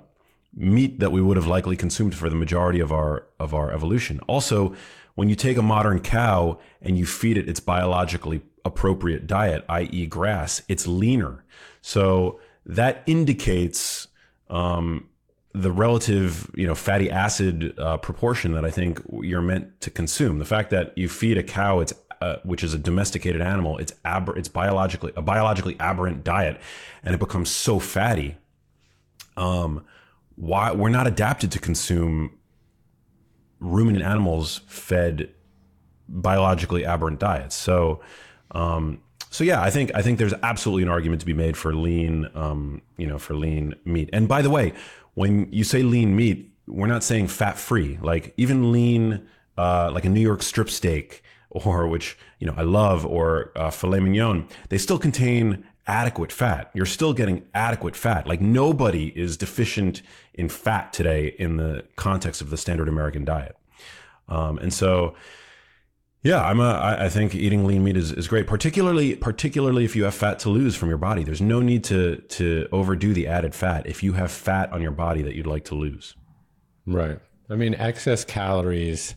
[0.53, 4.19] meat that we would have likely consumed for the majority of our of our evolution.
[4.27, 4.75] Also,
[5.15, 10.05] when you take a modern cow and you feed it its biologically appropriate diet, i.e.,
[10.05, 11.43] grass, it's leaner.
[11.81, 14.07] So that indicates
[14.49, 15.09] um,
[15.53, 20.39] the relative, you know, fatty acid uh, proportion that I think you're meant to consume.
[20.39, 23.93] The fact that you feed a cow its uh, which is a domesticated animal, it's
[24.05, 26.61] aber- it's biologically a biologically aberrant diet,
[27.03, 28.37] and it becomes so fatty.
[29.35, 29.85] Um,
[30.35, 32.37] why we're not adapted to consume
[33.61, 35.29] ruminant animals fed
[36.09, 37.55] biologically aberrant diets.
[37.55, 38.01] So,
[38.51, 41.73] um, so yeah, I think I think there's absolutely an argument to be made for
[41.73, 44.09] lean, um, you know, for lean meat.
[44.11, 44.73] And by the way,
[45.13, 47.97] when you say lean meat, we're not saying fat free.
[48.01, 49.25] Like even lean,
[49.57, 53.69] uh, like a New York strip steak or which you know I love, or uh,
[53.69, 56.71] filet mignon, they still contain adequate fat.
[56.73, 58.27] You're still getting adequate fat.
[58.27, 60.01] Like nobody is deficient
[60.33, 63.55] in fat today in the context of the standard American diet.
[64.27, 65.15] Um, and so,
[66.23, 69.95] yeah, I'm a, I, I think eating lean meat is, is great, particularly particularly if
[69.95, 71.23] you have fat to lose from your body.
[71.23, 74.91] There's no need to to overdo the added fat if you have fat on your
[74.91, 76.15] body that you'd like to lose.
[76.85, 77.19] Right.
[77.49, 79.15] I mean, excess calories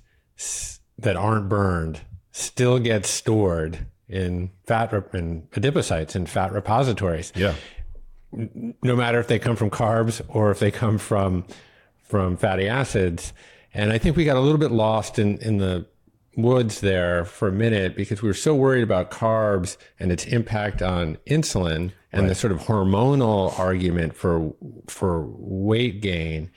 [0.98, 2.00] that aren't burned
[2.32, 7.32] still get stored in fat in adipocytes and fat repositories.
[7.36, 7.54] Yeah.
[8.82, 11.44] No matter if they come from carbs or if they come from
[12.02, 13.32] from fatty acids.
[13.72, 15.86] And I think we got a little bit lost in in the
[16.36, 20.82] woods there for a minute because we were so worried about carbs and its impact
[20.82, 22.28] on insulin and right.
[22.28, 24.52] the sort of hormonal argument for
[24.88, 26.50] for weight gain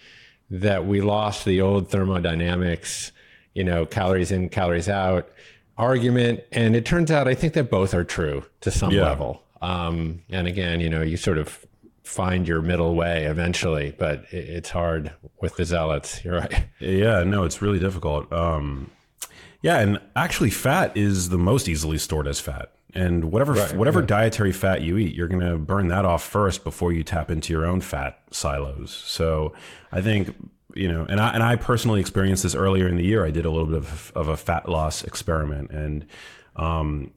[0.50, 3.12] that we lost the old thermodynamics,
[3.54, 5.30] you know, calories in, calories out
[5.78, 6.42] argument.
[6.52, 9.04] And it turns out I think that both are true to some yeah.
[9.04, 9.44] level.
[9.62, 11.66] Um, and again, you know, you sort of
[12.08, 16.24] find your middle way eventually, but it's hard with the zealots.
[16.26, 16.68] You're right.
[16.80, 18.32] Yeah, no, it's really difficult.
[18.32, 18.90] Um,
[19.62, 22.72] yeah, and actually, fat is the most easily stored as fat.
[22.94, 24.06] And whatever right, whatever yeah.
[24.08, 27.52] dietary fat you eat, you're going to burn that off first before you tap into
[27.52, 28.92] your own fat silos.
[28.92, 29.54] So
[29.92, 30.34] I think
[30.74, 33.26] you know, and I and I personally experienced this earlier in the year.
[33.26, 36.06] I did a little bit of, of a fat loss experiment and
[36.56, 37.12] um,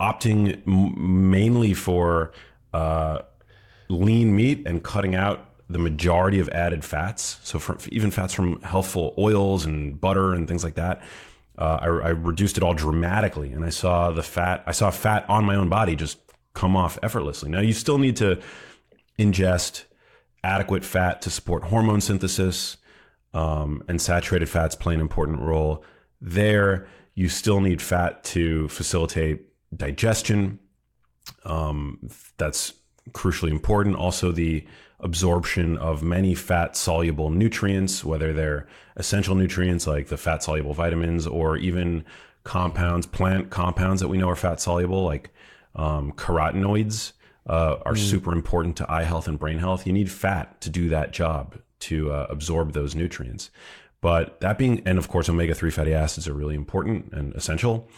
[0.00, 2.32] opting mainly for
[2.72, 3.20] uh,
[3.88, 7.38] lean meat and cutting out the majority of added fats.
[7.42, 11.02] So from even fats from healthful oils and butter and things like that.
[11.58, 14.62] Uh, I, I reduced it all dramatically, and I saw the fat.
[14.66, 16.18] I saw fat on my own body just
[16.54, 17.50] come off effortlessly.
[17.50, 18.40] Now, you still need to
[19.18, 19.84] ingest
[20.44, 22.76] adequate fat to support hormone synthesis,
[23.34, 25.84] um, and saturated fats play an important role.
[26.20, 30.60] There, you still need fat to facilitate digestion.
[31.44, 32.72] Um, that's
[33.12, 33.96] crucially important.
[33.96, 34.66] Also, the
[35.00, 41.26] absorption of many fat soluble nutrients, whether they're essential nutrients like the fat soluble vitamins
[41.26, 42.04] or even
[42.44, 45.30] compounds, plant compounds that we know are fat soluble, like
[45.76, 47.12] um, carotenoids,
[47.46, 47.98] uh, are mm.
[47.98, 49.86] super important to eye health and brain health.
[49.86, 53.50] You need fat to do that job to uh, absorb those nutrients.
[54.00, 57.88] But that being, and of course, omega 3 fatty acids are really important and essential.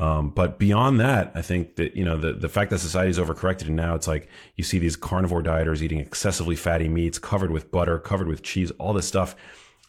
[0.00, 3.18] Um, but beyond that, I think that, you know, the, the fact that society is
[3.18, 7.50] overcorrected and now it's like you see these carnivore dieters eating excessively fatty meats covered
[7.50, 9.36] with butter, covered with cheese, all this stuff.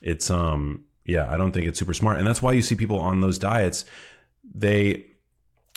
[0.01, 2.17] It's, um, yeah, I don't think it's super smart.
[2.17, 3.85] And that's why you see people on those diets,
[4.53, 5.05] they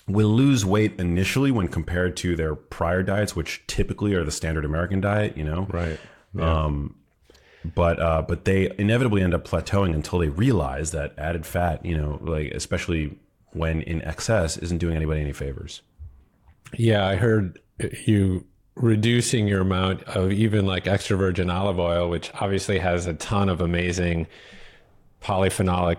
[0.08, 4.64] will lose weight initially when compared to their prior diets, which typically are the standard
[4.64, 5.68] American diet, you know?
[5.70, 6.00] Right.
[6.34, 6.64] Yeah.
[6.64, 6.96] Um,
[7.74, 11.96] but uh, but they inevitably end up plateauing until they realize that added fat, you
[11.96, 13.16] know, like especially
[13.54, 15.82] when in excess, isn't doing anybody any favors.
[16.76, 17.58] Yeah, I heard
[18.06, 23.14] you reducing your amount of even like extra virgin olive oil, which obviously has a
[23.14, 24.26] ton of amazing
[25.22, 25.98] polyphenolic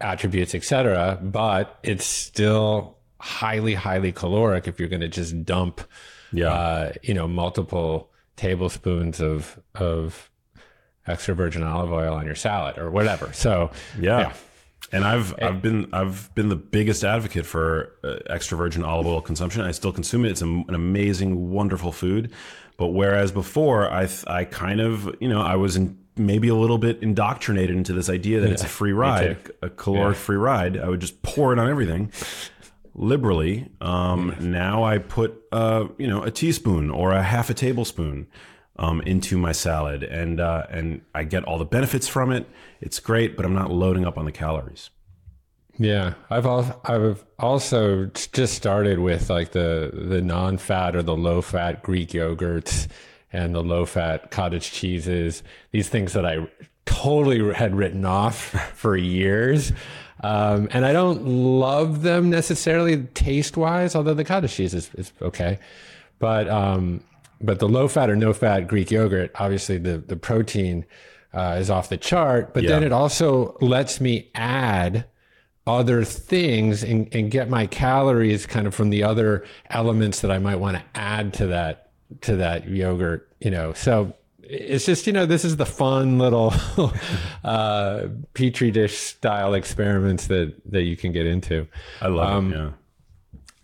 [0.00, 1.18] attributes, etc.
[1.22, 5.80] But it's still highly, highly caloric if you're going to just dump,
[6.32, 10.30] yeah, uh, you know, multiple tablespoons of of
[11.06, 13.32] extra virgin olive oil on your salad or whatever.
[13.32, 14.18] So yeah.
[14.20, 14.32] yeah.
[14.92, 19.20] And I've I've been I've been the biggest advocate for uh, extra virgin olive oil
[19.20, 19.62] consumption.
[19.62, 20.30] I still consume it.
[20.30, 22.32] It's a, an amazing, wonderful food.
[22.76, 26.78] But whereas before, I I kind of you know I was in, maybe a little
[26.78, 30.22] bit indoctrinated into this idea that yeah, it's a free ride, a caloric yeah.
[30.22, 30.78] free ride.
[30.78, 32.12] I would just pour it on everything
[32.94, 33.68] liberally.
[33.80, 38.26] Um, now I put uh, you know a teaspoon or a half a tablespoon
[38.78, 42.48] um, into my salad, and uh, and I get all the benefits from it.
[42.80, 44.90] It's great, but I'm not loading up on the calories.
[45.78, 51.16] Yeah, I've also, I've also just started with like the the non fat or the
[51.16, 52.88] low fat Greek yogurts
[53.32, 55.42] and the low fat cottage cheeses.
[55.72, 56.48] These things that I
[56.86, 58.36] totally had written off
[58.74, 59.72] for years.
[60.22, 65.12] Um, and I don't love them necessarily taste wise, although the cottage cheese is, is
[65.20, 65.58] okay.
[66.18, 67.02] But um,
[67.40, 70.84] but the low fat or no fat Greek yogurt, obviously the the protein
[71.32, 72.54] uh, is off the chart.
[72.54, 72.70] But yeah.
[72.70, 75.06] then it also lets me add
[75.66, 80.38] other things and, and get my calories kind of from the other elements that I
[80.38, 81.90] might want to add to that
[82.22, 83.28] to that yogurt.
[83.40, 86.54] You know, so it's just you know this is the fun little
[87.44, 91.66] uh, petri dish style experiments that that you can get into.
[92.00, 92.56] I love um, it.
[92.56, 92.70] Yeah.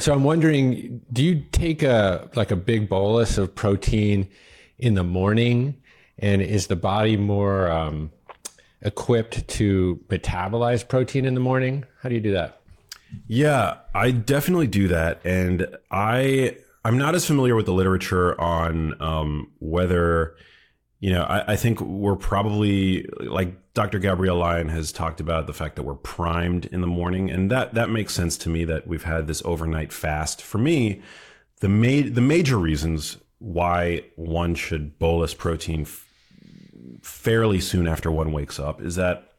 [0.03, 4.29] So I'm wondering, do you take a like a big bolus of protein
[4.77, 5.81] in the morning,
[6.19, 8.11] and is the body more um,
[8.81, 11.85] equipped to metabolize protein in the morning?
[12.01, 12.63] How do you do that?
[13.29, 19.01] Yeah, I definitely do that, and I I'm not as familiar with the literature on
[19.01, 20.35] um, whether
[21.03, 23.99] you know, I, I, think we're probably like Dr.
[23.99, 27.75] Gabrielle Lyon has talked about the fact that we're primed in the morning, and that
[27.75, 30.41] that makes sense to me that we've had this overnight fast.
[30.41, 31.03] For me,
[31.59, 36.07] the ma- the major reasons why one should bolus protein f-
[37.03, 39.33] fairly soon after one wakes up is that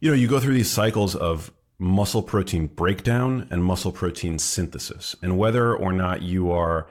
[0.00, 5.14] you know you go through these cycles of muscle protein breakdown and muscle protein synthesis,
[5.22, 6.86] and whether or not you are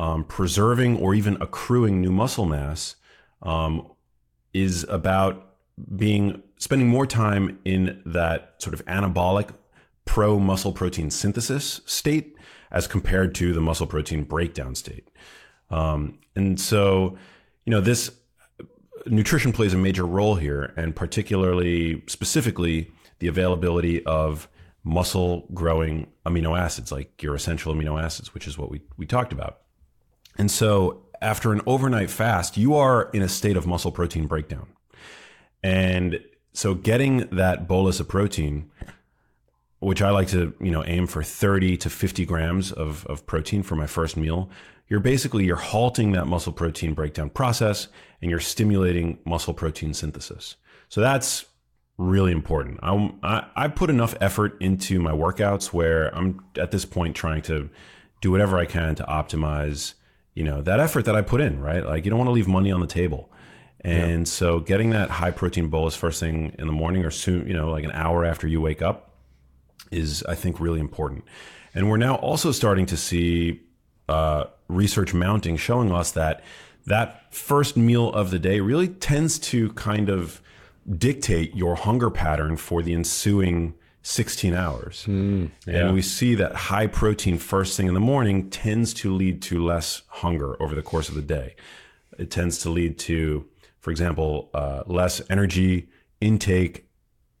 [0.00, 2.96] um, preserving or even accruing new muscle mass
[3.42, 3.86] um,
[4.54, 5.56] is about
[5.94, 9.50] being spending more time in that sort of anabolic
[10.06, 12.34] pro muscle protein synthesis state
[12.70, 15.06] as compared to the muscle protein breakdown state.
[15.68, 17.18] Um, and so,
[17.66, 18.10] you know, this
[19.04, 24.48] nutrition plays a major role here, and particularly specifically the availability of
[24.82, 29.34] muscle growing amino acids like your essential amino acids, which is what we, we talked
[29.34, 29.60] about.
[30.40, 34.68] And so after an overnight fast, you are in a state of muscle protein breakdown.
[35.62, 36.18] And
[36.54, 38.70] so getting that bolus of protein,
[39.80, 43.62] which I like to, you know, aim for 30 to 50 grams of, of protein
[43.62, 44.48] for my first meal,
[44.88, 47.88] you're basically you're halting that muscle protein breakdown process
[48.22, 50.56] and you're stimulating muscle protein synthesis.
[50.88, 51.44] So that's
[51.98, 52.80] really important.
[52.82, 57.42] I, I, I put enough effort into my workouts where I'm at this point trying
[57.42, 57.68] to
[58.22, 59.92] do whatever I can to optimize
[60.34, 61.84] you know that effort that I put in, right?
[61.84, 63.30] Like you don't want to leave money on the table.
[63.82, 64.24] And yeah.
[64.24, 67.70] so getting that high protein bolus first thing in the morning or soon, you know,
[67.70, 69.14] like an hour after you wake up
[69.90, 71.24] is I think really important.
[71.74, 73.60] And we're now also starting to see
[74.08, 76.42] uh, research mounting showing us that
[76.86, 80.40] that first meal of the day really tends to kind of
[80.88, 85.04] dictate your hunger pattern for the ensuing 16 hours.
[85.06, 85.78] Mm, yeah.
[85.78, 89.62] And we see that high protein first thing in the morning tends to lead to
[89.62, 91.54] less hunger over the course of the day.
[92.18, 93.46] It tends to lead to,
[93.80, 95.88] for example, uh, less energy
[96.20, 96.86] intake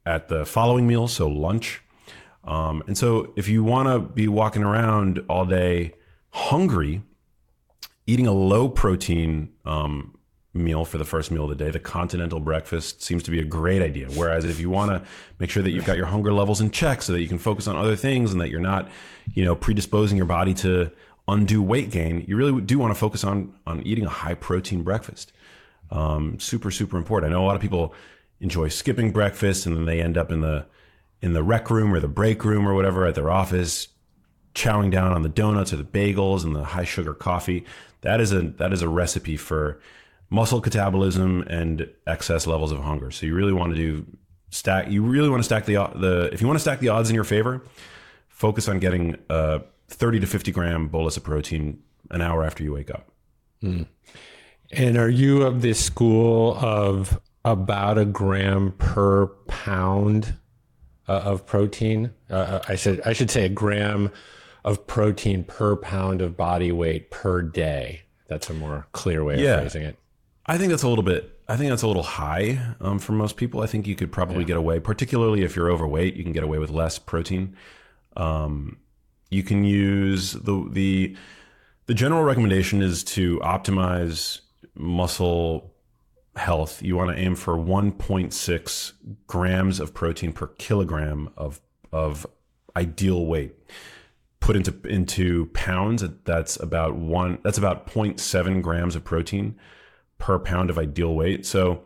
[0.06, 1.82] at the following meal, so lunch.
[2.44, 5.94] Um, and so if you want to be walking around all day
[6.30, 7.02] hungry,
[8.06, 10.16] eating a low protein um,
[10.52, 13.44] meal for the first meal of the day, the continental breakfast seems to be a
[13.44, 14.08] great idea.
[14.08, 17.02] Whereas if you want to make sure that you've got your hunger levels in check
[17.02, 18.88] so that you can focus on other things and that you're not,
[19.32, 20.90] you know, predisposing your body to
[21.28, 24.82] undue weight gain, you really do want to focus on on eating a high protein
[24.82, 25.32] breakfast.
[25.90, 27.32] Um, super super important.
[27.32, 27.94] I know a lot of people
[28.40, 30.66] enjoy skipping breakfast and then they end up in the
[31.22, 33.88] in the rec room or the break room or whatever at their office
[34.54, 37.64] chowing down on the donuts or the bagels and the high sugar coffee.
[38.00, 39.80] That is a that is a recipe for
[40.30, 43.10] muscle catabolism and excess levels of hunger.
[43.10, 44.06] So you really want to do
[44.50, 44.90] stack.
[44.90, 47.14] You really want to stack the the if you want to stack the odds in
[47.14, 47.62] your favor,
[48.28, 52.72] focus on getting a 30 to 50 gram bolus of protein an hour after you
[52.72, 53.10] wake up.
[53.62, 53.86] Mm.
[54.72, 60.34] And are you of this school of about a gram per pound
[61.08, 62.12] uh, of protein?
[62.30, 64.10] Uh, uh I should I should say a gram
[64.64, 68.02] of protein per pound of body weight per day.
[68.28, 69.58] That's a more clear way of yeah.
[69.58, 69.99] phrasing it.
[70.50, 71.38] I think that's a little bit.
[71.48, 73.60] I think that's a little high um, for most people.
[73.60, 74.48] I think you could probably yeah.
[74.48, 77.54] get away, particularly if you're overweight, you can get away with less protein.
[78.16, 78.78] Um,
[79.30, 81.16] you can use the the
[81.86, 84.40] the general recommendation is to optimize
[84.74, 85.72] muscle
[86.34, 86.82] health.
[86.82, 88.92] You want to aim for 1.6
[89.28, 91.60] grams of protein per kilogram of
[91.92, 92.26] of
[92.76, 93.54] ideal weight.
[94.40, 97.38] Put into into pounds, that's about one.
[97.44, 99.54] That's about 0.7 grams of protein
[100.20, 101.44] per pound of ideal weight.
[101.44, 101.82] So,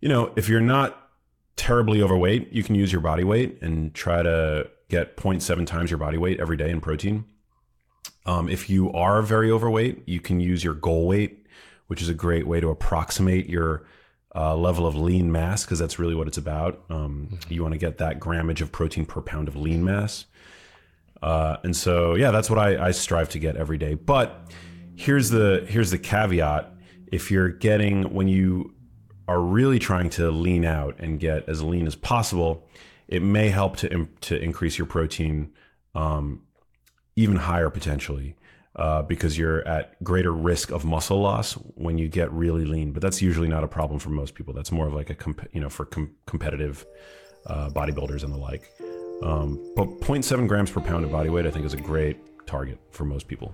[0.00, 1.10] you know, if you're not
[1.56, 5.98] terribly overweight, you can use your body weight and try to get 0.7 times your
[5.98, 7.24] body weight every day in protein.
[8.26, 11.46] Um, if you are very overweight, you can use your goal weight,
[11.88, 13.84] which is a great way to approximate your
[14.34, 16.84] uh, level of lean mass because that's really what it's about.
[16.88, 17.52] Um, mm-hmm.
[17.52, 20.26] You want to get that grammage of protein per pound of lean mass.
[21.22, 23.94] Uh, and so, yeah, that's what I, I strive to get every day.
[23.94, 24.52] But
[24.96, 26.72] here's the here's the caveat:
[27.10, 28.74] if you're getting when you
[29.28, 32.66] are really trying to lean out and get as lean as possible,
[33.08, 35.52] it may help to to increase your protein
[35.94, 36.42] um,
[37.16, 38.36] even higher potentially.
[38.76, 43.02] Uh, because you're at greater risk of muscle loss when you get really lean, but
[43.02, 44.54] that's usually not a problem for most people.
[44.54, 46.86] That's more of like a comp- you know for com- competitive
[47.46, 48.70] uh, bodybuilders and the like.
[49.22, 52.78] Um, but 0.7 grams per pound of body weight, I think, is a great target
[52.90, 53.52] for most people.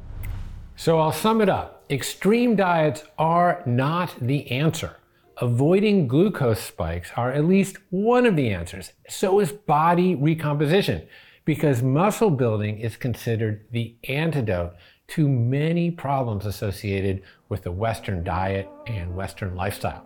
[0.79, 1.85] So I'll sum it up.
[1.89, 4.97] Extreme diets are not the answer.
[5.39, 8.93] Avoiding glucose spikes are at least one of the answers.
[9.09, 11.07] So is body recomposition,
[11.47, 14.75] because muscle building is considered the antidote
[15.09, 20.05] to many problems associated with the Western diet and Western lifestyle.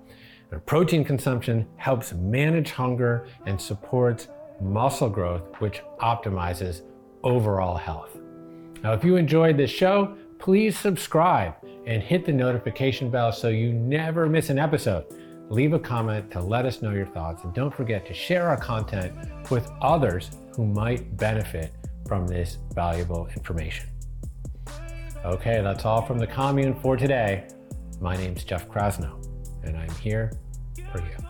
[0.67, 4.29] Protein consumption helps manage hunger and supports
[4.61, 6.83] muscle growth, which optimizes
[7.25, 8.17] overall health.
[8.83, 11.55] Now, if you enjoyed this show, please subscribe
[11.87, 15.05] and hit the notification bell so you never miss an episode.
[15.51, 18.57] Leave a comment to let us know your thoughts, and don't forget to share our
[18.57, 19.13] content
[19.51, 21.73] with others who might benefit
[22.07, 23.89] from this valuable information.
[25.25, 27.47] Okay, that's all from the commune for today.
[28.01, 29.23] My name's Jeff Krasno,
[29.65, 30.33] and I'm here
[30.93, 31.30] for you.